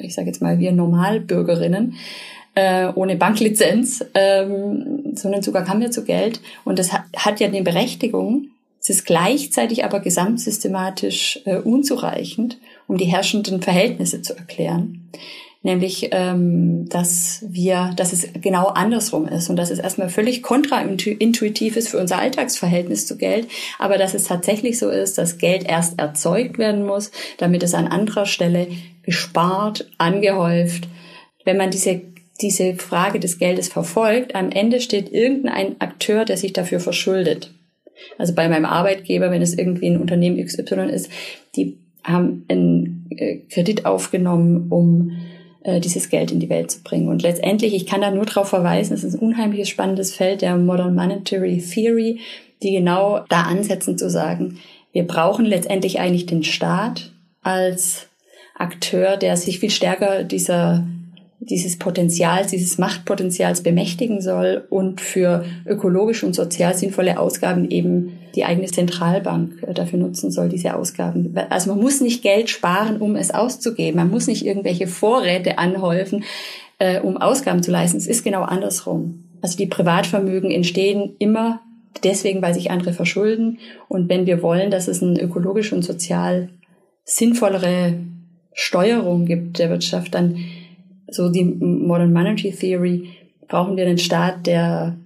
[0.02, 1.96] ich sage jetzt mal wir Normalbürgerinnen,
[2.54, 6.40] äh, ohne Banklizenz, ähm, sondern Zugang haben wir zu Geld.
[6.64, 8.48] Und das hat, hat ja eine Berechtigung.
[8.80, 15.10] Es ist gleichzeitig aber gesamtsystematisch äh, unzureichend, um die herrschenden Verhältnisse zu erklären.
[15.62, 21.76] Nämlich, ähm, dass wir, dass es genau andersrum ist und dass es erstmal völlig kontraintuitiv
[21.76, 25.98] ist für unser Alltagsverhältnis zu Geld, aber dass es tatsächlich so ist, dass Geld erst
[25.98, 28.68] erzeugt werden muss, damit es an anderer Stelle
[29.02, 30.86] gespart, angehäuft.
[31.46, 32.02] Wenn man diese
[32.40, 37.52] diese Frage des Geldes verfolgt, am Ende steht irgendein Akteur, der sich dafür verschuldet.
[38.18, 41.10] Also bei meinem Arbeitgeber, wenn es irgendwie ein Unternehmen XY ist,
[41.54, 45.12] die haben einen äh, Kredit aufgenommen, um
[45.62, 47.08] äh, dieses Geld in die Welt zu bringen.
[47.08, 50.56] Und letztendlich, ich kann da nur darauf verweisen, es ist ein unheimliches spannendes Feld der
[50.56, 52.20] Modern Monetary Theory,
[52.62, 54.58] die genau da ansetzen zu sagen,
[54.92, 58.08] wir brauchen letztendlich eigentlich den Staat als
[58.54, 60.84] Akteur, der sich viel stärker dieser
[61.50, 68.44] dieses Potenzials, dieses Machtpotenzials bemächtigen soll und für ökologisch und sozial sinnvolle Ausgaben eben die
[68.44, 71.34] eigene Zentralbank äh, dafür nutzen soll, diese Ausgaben.
[71.50, 73.96] Also man muss nicht Geld sparen, um es auszugeben.
[73.96, 76.24] Man muss nicht irgendwelche Vorräte anhäufen,
[76.78, 77.98] äh, um Ausgaben zu leisten.
[77.98, 79.24] Es ist genau andersrum.
[79.42, 81.60] Also die Privatvermögen entstehen immer
[82.02, 83.58] deswegen, weil sich andere verschulden.
[83.88, 86.48] Und wenn wir wollen, dass es eine ökologisch und sozial
[87.04, 87.94] sinnvollere
[88.52, 90.38] Steuerung gibt der Wirtschaft, dann
[91.14, 93.08] so die Modern Monetary Theory,
[93.48, 94.96] brauchen wir einen Staat, der,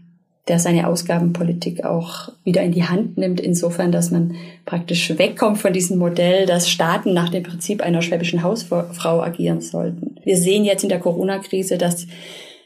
[0.49, 5.73] der seine Ausgabenpolitik auch wieder in die Hand nimmt, insofern, dass man praktisch wegkommt von
[5.73, 10.17] diesem Modell, dass Staaten nach dem Prinzip einer schwäbischen Hausfrau agieren sollten.
[10.25, 12.07] Wir sehen jetzt in der Corona-Krise, dass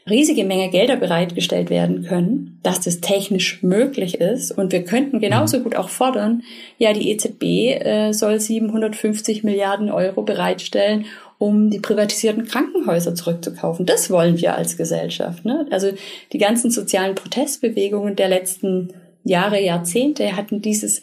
[0.09, 4.51] riesige Menge Gelder bereitgestellt werden können, dass das technisch möglich ist.
[4.51, 6.43] Und wir könnten genauso gut auch fordern,
[6.77, 11.05] ja, die EZB äh, soll 750 Milliarden Euro bereitstellen,
[11.43, 13.85] um die privatisierten Krankenhäuser zurückzukaufen.
[13.85, 15.43] Das wollen wir als Gesellschaft.
[15.43, 15.67] Ne?
[15.71, 15.91] Also
[16.31, 18.93] die ganzen sozialen Protestbewegungen der letzten
[19.25, 21.01] Jahre, Jahrzehnte hatten dieses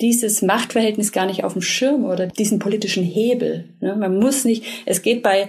[0.00, 3.64] dieses Machtverhältnis gar nicht auf dem Schirm oder diesen politischen Hebel.
[3.80, 3.96] Ne?
[3.96, 5.48] Man muss nicht, es geht bei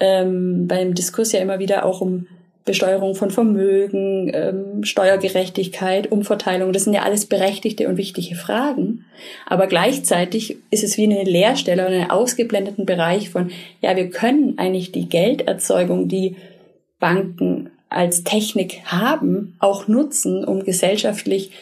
[0.00, 2.26] ähm, beim Diskurs ja immer wieder auch um
[2.66, 9.04] Besteuerung von Vermögen, ähm, Steuergerechtigkeit, Umverteilung, das sind ja alles berechtigte und wichtige Fragen.
[9.46, 14.58] Aber gleichzeitig ist es wie eine Leerstelle oder einen ausgeblendeten Bereich von, ja, wir können
[14.58, 16.36] eigentlich die Gelderzeugung, die
[16.98, 21.52] Banken als Technik haben, auch nutzen, um gesellschaftlich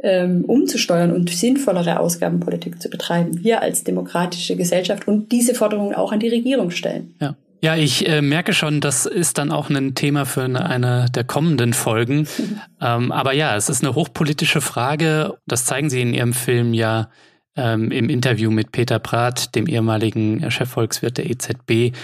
[0.00, 3.44] ähm, umzusteuern und sinnvollere Ausgabenpolitik zu betreiben.
[3.44, 7.14] Wir als demokratische Gesellschaft und diese Forderungen auch an die Regierung stellen.
[7.20, 7.36] Ja.
[7.60, 11.24] Ja, ich äh, merke schon, das ist dann auch ein Thema für eine, eine der
[11.24, 12.28] kommenden Folgen.
[12.80, 15.38] ähm, aber ja, es ist eine hochpolitische Frage.
[15.46, 17.10] Das zeigen Sie in Ihrem Film ja
[17.56, 21.96] ähm, im Interview mit Peter Prath, dem ehemaligen Chefvolkswirt der EZB.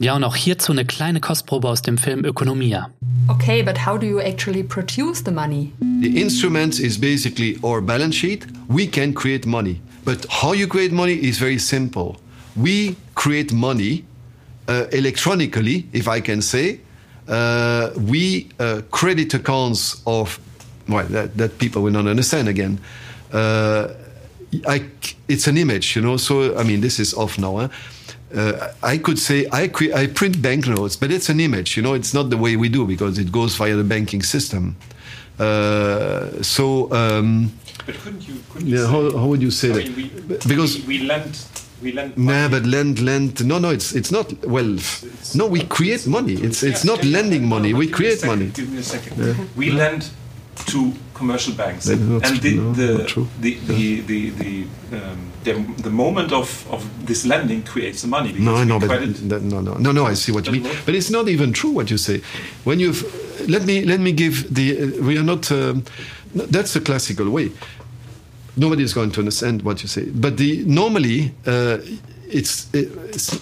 [0.00, 2.90] Ja, und auch hierzu eine kleine Kostprobe aus dem Film Ökonomia.
[3.28, 5.72] Okay, but how do you actually produce the money?
[6.00, 8.46] The instrument is basically our balance sheet.
[8.68, 9.80] We can create money.
[10.04, 12.16] But how you create money is very simple.
[12.56, 14.04] We create money
[14.68, 16.80] electronically, if I can say.
[17.26, 20.38] Uh, we uh, credit accounts of,
[20.88, 22.78] well, that, that people will not understand again.
[23.32, 23.88] Uh,
[24.68, 24.84] I,
[25.28, 27.56] it's an image, you know, so, I mean, this is off now.
[27.56, 27.68] Huh?
[28.34, 31.76] uh, I could say I, I print banknotes, but it's an image.
[31.76, 34.76] You know, it's not the way we do because it goes via the banking system.
[35.38, 36.92] Uh, so.
[36.92, 37.52] Um,
[37.86, 38.40] but couldn't you?
[38.50, 39.96] Couldn't you yeah, how, how, would you say I that?
[39.96, 41.44] Mean, we, because we, we lend.
[41.82, 43.44] We lend nah, but lend, lend.
[43.44, 44.32] No, no, it's it's not.
[44.46, 46.34] Well, it's, no, we create money.
[46.34, 47.72] It's it's yeah, not yeah, lending money.
[47.72, 48.46] No, we create money.
[48.46, 49.18] Give me a second.
[49.18, 49.44] Yeah.
[49.56, 50.08] We lend
[50.66, 55.52] to commercial banks, and the the, the, the the the um, the,
[55.82, 58.32] the moment of, of this lending creates the money.
[58.32, 58.88] No, no, but
[59.28, 60.06] that, no, no, no, no.
[60.06, 62.22] I see what you mean, but it's not even true what you say.
[62.64, 62.94] When you
[63.48, 65.50] let me let me give the uh, we are not.
[65.50, 65.84] Um,
[66.34, 67.52] that's the classical way.
[68.56, 71.78] Nobody is going to understand what you say, but the normally uh,
[72.28, 73.40] it's, it's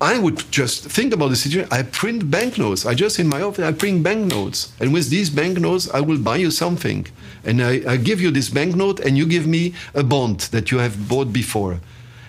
[0.00, 1.68] I would just think about the situation.
[1.72, 2.84] I print banknotes.
[2.84, 4.72] I just in my office, I print banknotes.
[4.78, 7.06] And with these banknotes, I will buy you something.
[7.44, 10.78] And I, I give you this banknote, and you give me a bond that you
[10.78, 11.80] have bought before.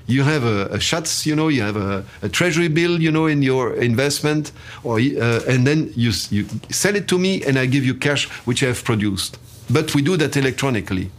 [0.05, 3.41] You have a, a you know, you have a, a, treasury bill, you know, in
[3.41, 4.53] your investment,
[4.85, 8.29] or, uh, and then you, you sell it to me, and I give you cash,
[8.45, 9.37] which I have produced.
[9.69, 11.11] But we do that electronically.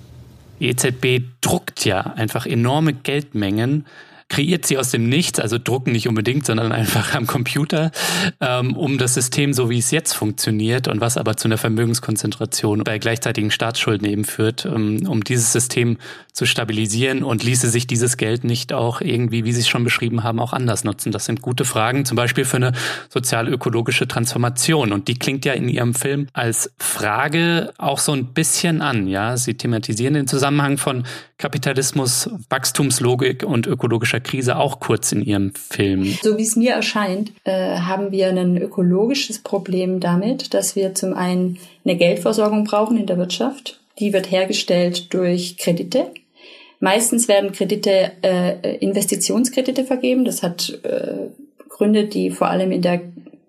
[0.61, 3.87] EZB druckt ja einfach enorme Geldmengen
[4.29, 7.91] kreiert sie aus dem Nichts, also drucken nicht unbedingt, sondern einfach am Computer,
[8.41, 12.85] ähm, um das System so wie es jetzt funktioniert und was aber zu einer Vermögenskonzentration
[12.85, 15.99] bei gleichzeitigen Staatsschulden eben führt, um, um dieses System
[16.39, 20.23] zu stabilisieren und ließe sich dieses Geld nicht auch irgendwie, wie Sie es schon beschrieben
[20.23, 21.11] haben, auch anders nutzen?
[21.11, 22.73] Das sind gute Fragen, zum Beispiel für eine
[23.09, 24.93] sozial-ökologische Transformation.
[24.93, 29.09] Und die klingt ja in Ihrem Film als Frage auch so ein bisschen an.
[29.09, 31.05] Ja, Sie thematisieren den Zusammenhang von
[31.39, 36.05] Kapitalismus, Wachstumslogik und ökologischer Krise auch kurz in Ihrem Film.
[36.23, 41.15] So wie es mir erscheint, äh, haben wir ein ökologisches Problem damit, dass wir zum
[41.15, 43.81] einen eine Geldversorgung brauchen in der Wirtschaft.
[43.99, 46.07] Die wird hergestellt durch Kredite.
[46.81, 50.25] Meistens werden Kredite, äh, Investitionskredite vergeben.
[50.25, 51.29] Das hat äh,
[51.69, 53.01] Gründe, die vor allem in der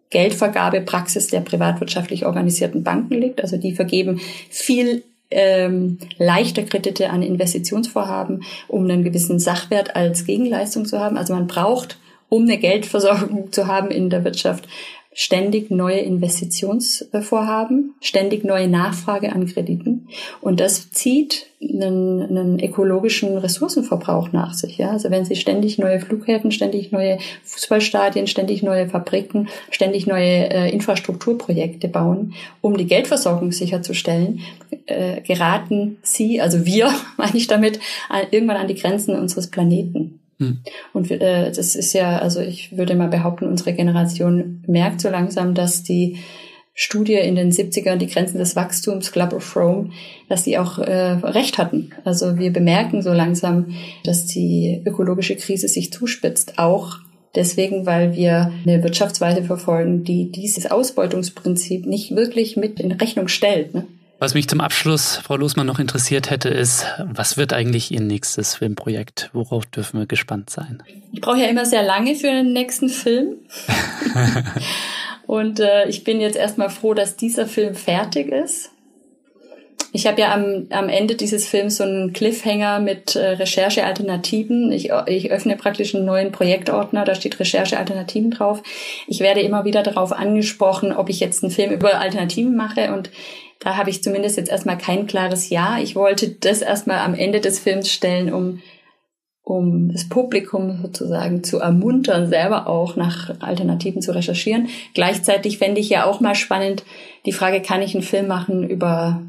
[0.10, 3.42] Geldvergabepraxis der privatwirtschaftlich organisierten Banken liegt.
[3.42, 10.86] Also die vergeben viel ähm, leichter Kredite an Investitionsvorhaben, um einen gewissen Sachwert als Gegenleistung
[10.86, 11.18] zu haben.
[11.18, 11.98] Also man braucht,
[12.30, 14.68] um eine Geldversorgung zu haben in der Wirtschaft,
[15.20, 20.08] ständig neue Investitionsvorhaben, ständig neue Nachfrage an Krediten.
[20.40, 24.78] Und das zieht einen, einen ökologischen Ressourcenverbrauch nach sich.
[24.78, 24.92] Ja?
[24.92, 30.72] Also wenn Sie ständig neue Flughäfen, ständig neue Fußballstadien, ständig neue Fabriken, ständig neue äh,
[30.72, 34.40] Infrastrukturprojekte bauen, um die Geldversorgung sicherzustellen,
[34.86, 40.19] äh, geraten Sie, also wir, meine ich damit, an, irgendwann an die Grenzen unseres Planeten.
[40.40, 40.60] Hm.
[40.94, 45.54] Und äh, das ist ja, also ich würde mal behaupten, unsere Generation merkt so langsam,
[45.54, 46.18] dass die
[46.74, 49.90] Studie in den 70ern, die Grenzen des Wachstums, Club of Rome,
[50.30, 51.92] dass die auch äh, recht hatten.
[52.06, 53.76] Also wir bemerken so langsam,
[54.06, 57.00] dass die ökologische Krise sich zuspitzt, auch
[57.36, 63.76] deswegen, weil wir eine Wirtschaftsweise verfolgen, die dieses Ausbeutungsprinzip nicht wirklich mit in Rechnung stellt.
[63.76, 63.86] Ne?
[64.22, 68.56] Was mich zum Abschluss, Frau Losmann, noch interessiert hätte, ist, was wird eigentlich Ihr nächstes
[68.56, 69.30] Filmprojekt?
[69.32, 70.84] Worauf dürfen wir gespannt sein?
[71.14, 73.38] Ich brauche ja immer sehr lange für den nächsten Film.
[75.26, 78.72] Und äh, ich bin jetzt erstmal froh, dass dieser Film fertig ist.
[79.94, 84.72] Ich habe ja am, am Ende dieses Films so einen Cliffhanger mit äh, Recherchealternativen.
[84.74, 88.62] Ich, ich öffne praktisch einen neuen Projektordner, da steht Recherchealternativen drauf.
[89.08, 93.10] Ich werde immer wieder darauf angesprochen, ob ich jetzt einen Film über Alternativen mache und
[93.60, 95.80] da habe ich zumindest jetzt erstmal kein klares Ja.
[95.80, 98.62] Ich wollte das erstmal am Ende des Films stellen, um,
[99.44, 104.70] um das Publikum sozusagen zu ermuntern, selber auch nach Alternativen zu recherchieren.
[104.94, 106.84] Gleichzeitig fände ich ja auch mal spannend
[107.26, 109.22] die Frage, kann ich einen Film machen über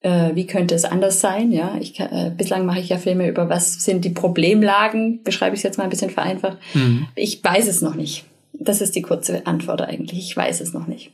[0.00, 1.50] äh, wie könnte es anders sein?
[1.50, 5.60] Ja, ich äh, bislang mache ich ja Filme über was sind die Problemlagen, beschreibe ich
[5.60, 6.58] es jetzt mal ein bisschen vereinfacht.
[6.74, 7.08] Mhm.
[7.16, 8.24] Ich weiß es noch nicht.
[8.52, 10.20] Das ist die kurze Antwort eigentlich.
[10.20, 11.10] Ich weiß es noch nicht.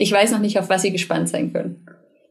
[0.00, 1.84] Ich weiß noch nicht, auf was Sie gespannt sein können.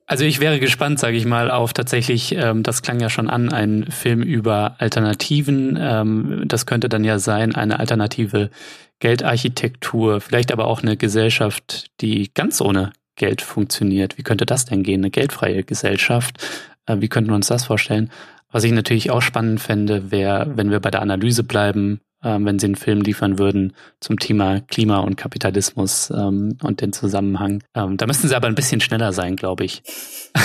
[0.07, 3.53] Also ich wäre gespannt, sage ich mal, auf tatsächlich, ähm, das klang ja schon an,
[3.53, 5.77] ein Film über Alternativen.
[5.79, 8.49] Ähm, das könnte dann ja sein, eine alternative
[8.97, 14.17] Geldarchitektur, vielleicht aber auch eine Gesellschaft, die ganz ohne Geld funktioniert.
[14.17, 15.01] Wie könnte das denn gehen?
[15.01, 16.43] Eine geldfreie Gesellschaft.
[16.87, 18.09] Äh, wie könnten wir uns das vorstellen?
[18.51, 22.59] Was ich natürlich auch spannend fände, wäre, wenn wir bei der Analyse bleiben, ähm, wenn
[22.59, 27.63] Sie einen Film liefern würden zum Thema Klima und Kapitalismus ähm, und den Zusammenhang.
[27.75, 29.81] Ähm, da müssten Sie aber ein bisschen schneller sein, glaube ich,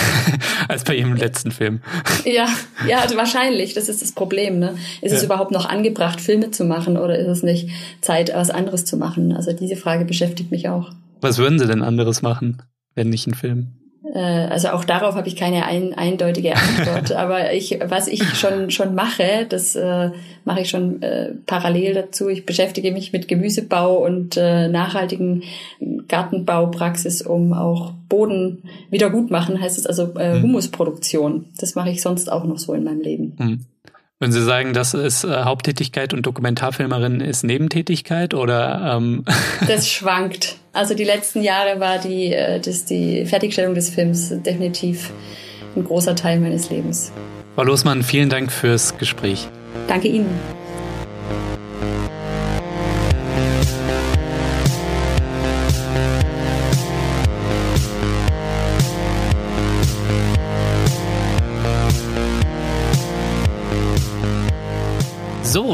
[0.68, 1.80] als bei Ihrem letzten Film.
[2.24, 2.48] Ja,
[2.88, 3.74] ja, also wahrscheinlich.
[3.74, 4.58] Das ist das Problem.
[4.58, 4.76] Ne?
[5.02, 5.18] Ist ja.
[5.18, 7.70] es überhaupt noch angebracht, Filme zu machen oder ist es nicht
[8.00, 9.32] Zeit, was anderes zu machen?
[9.32, 10.92] Also diese Frage beschäftigt mich auch.
[11.20, 12.62] Was würden Sie denn anderes machen,
[12.94, 13.83] wenn nicht ein Film?
[14.14, 17.12] Äh, also auch darauf habe ich keine ein, eindeutige Antwort.
[17.16, 20.10] Aber ich, was ich schon schon mache, das äh,
[20.44, 22.28] mache ich schon äh, parallel dazu.
[22.28, 25.42] Ich beschäftige mich mit Gemüsebau und äh, nachhaltigen
[26.08, 30.42] Gartenbaupraxis, um auch Boden wieder gut machen, heißt es also äh, hm.
[30.44, 31.46] Humusproduktion.
[31.58, 33.32] Das mache ich sonst auch noch so in meinem Leben.
[33.38, 33.60] Hm.
[34.24, 38.96] Würden Sie sagen, das ist äh, Haupttätigkeit und Dokumentarfilmerin ist Nebentätigkeit oder?
[38.96, 39.22] Ähm?
[39.68, 40.56] Das schwankt.
[40.72, 45.10] Also die letzten Jahre war die, äh, das, die Fertigstellung des Films definitiv
[45.76, 47.12] ein großer Teil meines Lebens.
[47.54, 49.46] Frau Losmann, vielen Dank fürs Gespräch.
[49.88, 50.30] Danke Ihnen.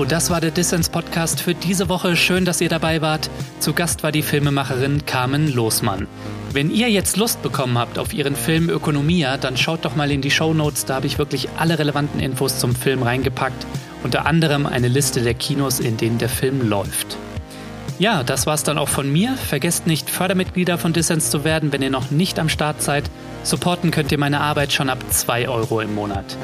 [0.01, 2.17] So, das war der Dissens Podcast für diese Woche.
[2.17, 3.29] Schön, dass ihr dabei wart.
[3.59, 6.09] Zu Gast war die Filmemacherin Carmen Losmann.
[6.55, 10.23] Wenn ihr jetzt Lust bekommen habt auf ihren Film Ökonomia, dann schaut doch mal in
[10.23, 10.87] die Show Notes.
[10.87, 13.67] Da habe ich wirklich alle relevanten Infos zum Film reingepackt.
[14.03, 17.19] Unter anderem eine Liste der Kinos, in denen der Film läuft.
[17.99, 19.37] Ja, das war's dann auch von mir.
[19.37, 23.05] Vergesst nicht, Fördermitglieder von Dissens zu werden, wenn ihr noch nicht am Start seid.
[23.43, 26.37] Supporten könnt ihr meine Arbeit schon ab 2 Euro im Monat.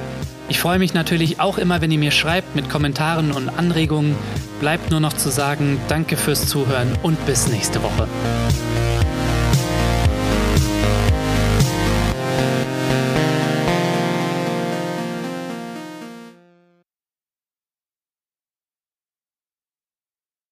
[0.48, 4.16] Ich freue mich natürlich auch immer, wenn ihr mir schreibt mit Kommentaren und Anregungen.
[4.60, 8.08] Bleibt nur noch zu sagen, danke fürs Zuhören und bis nächste Woche.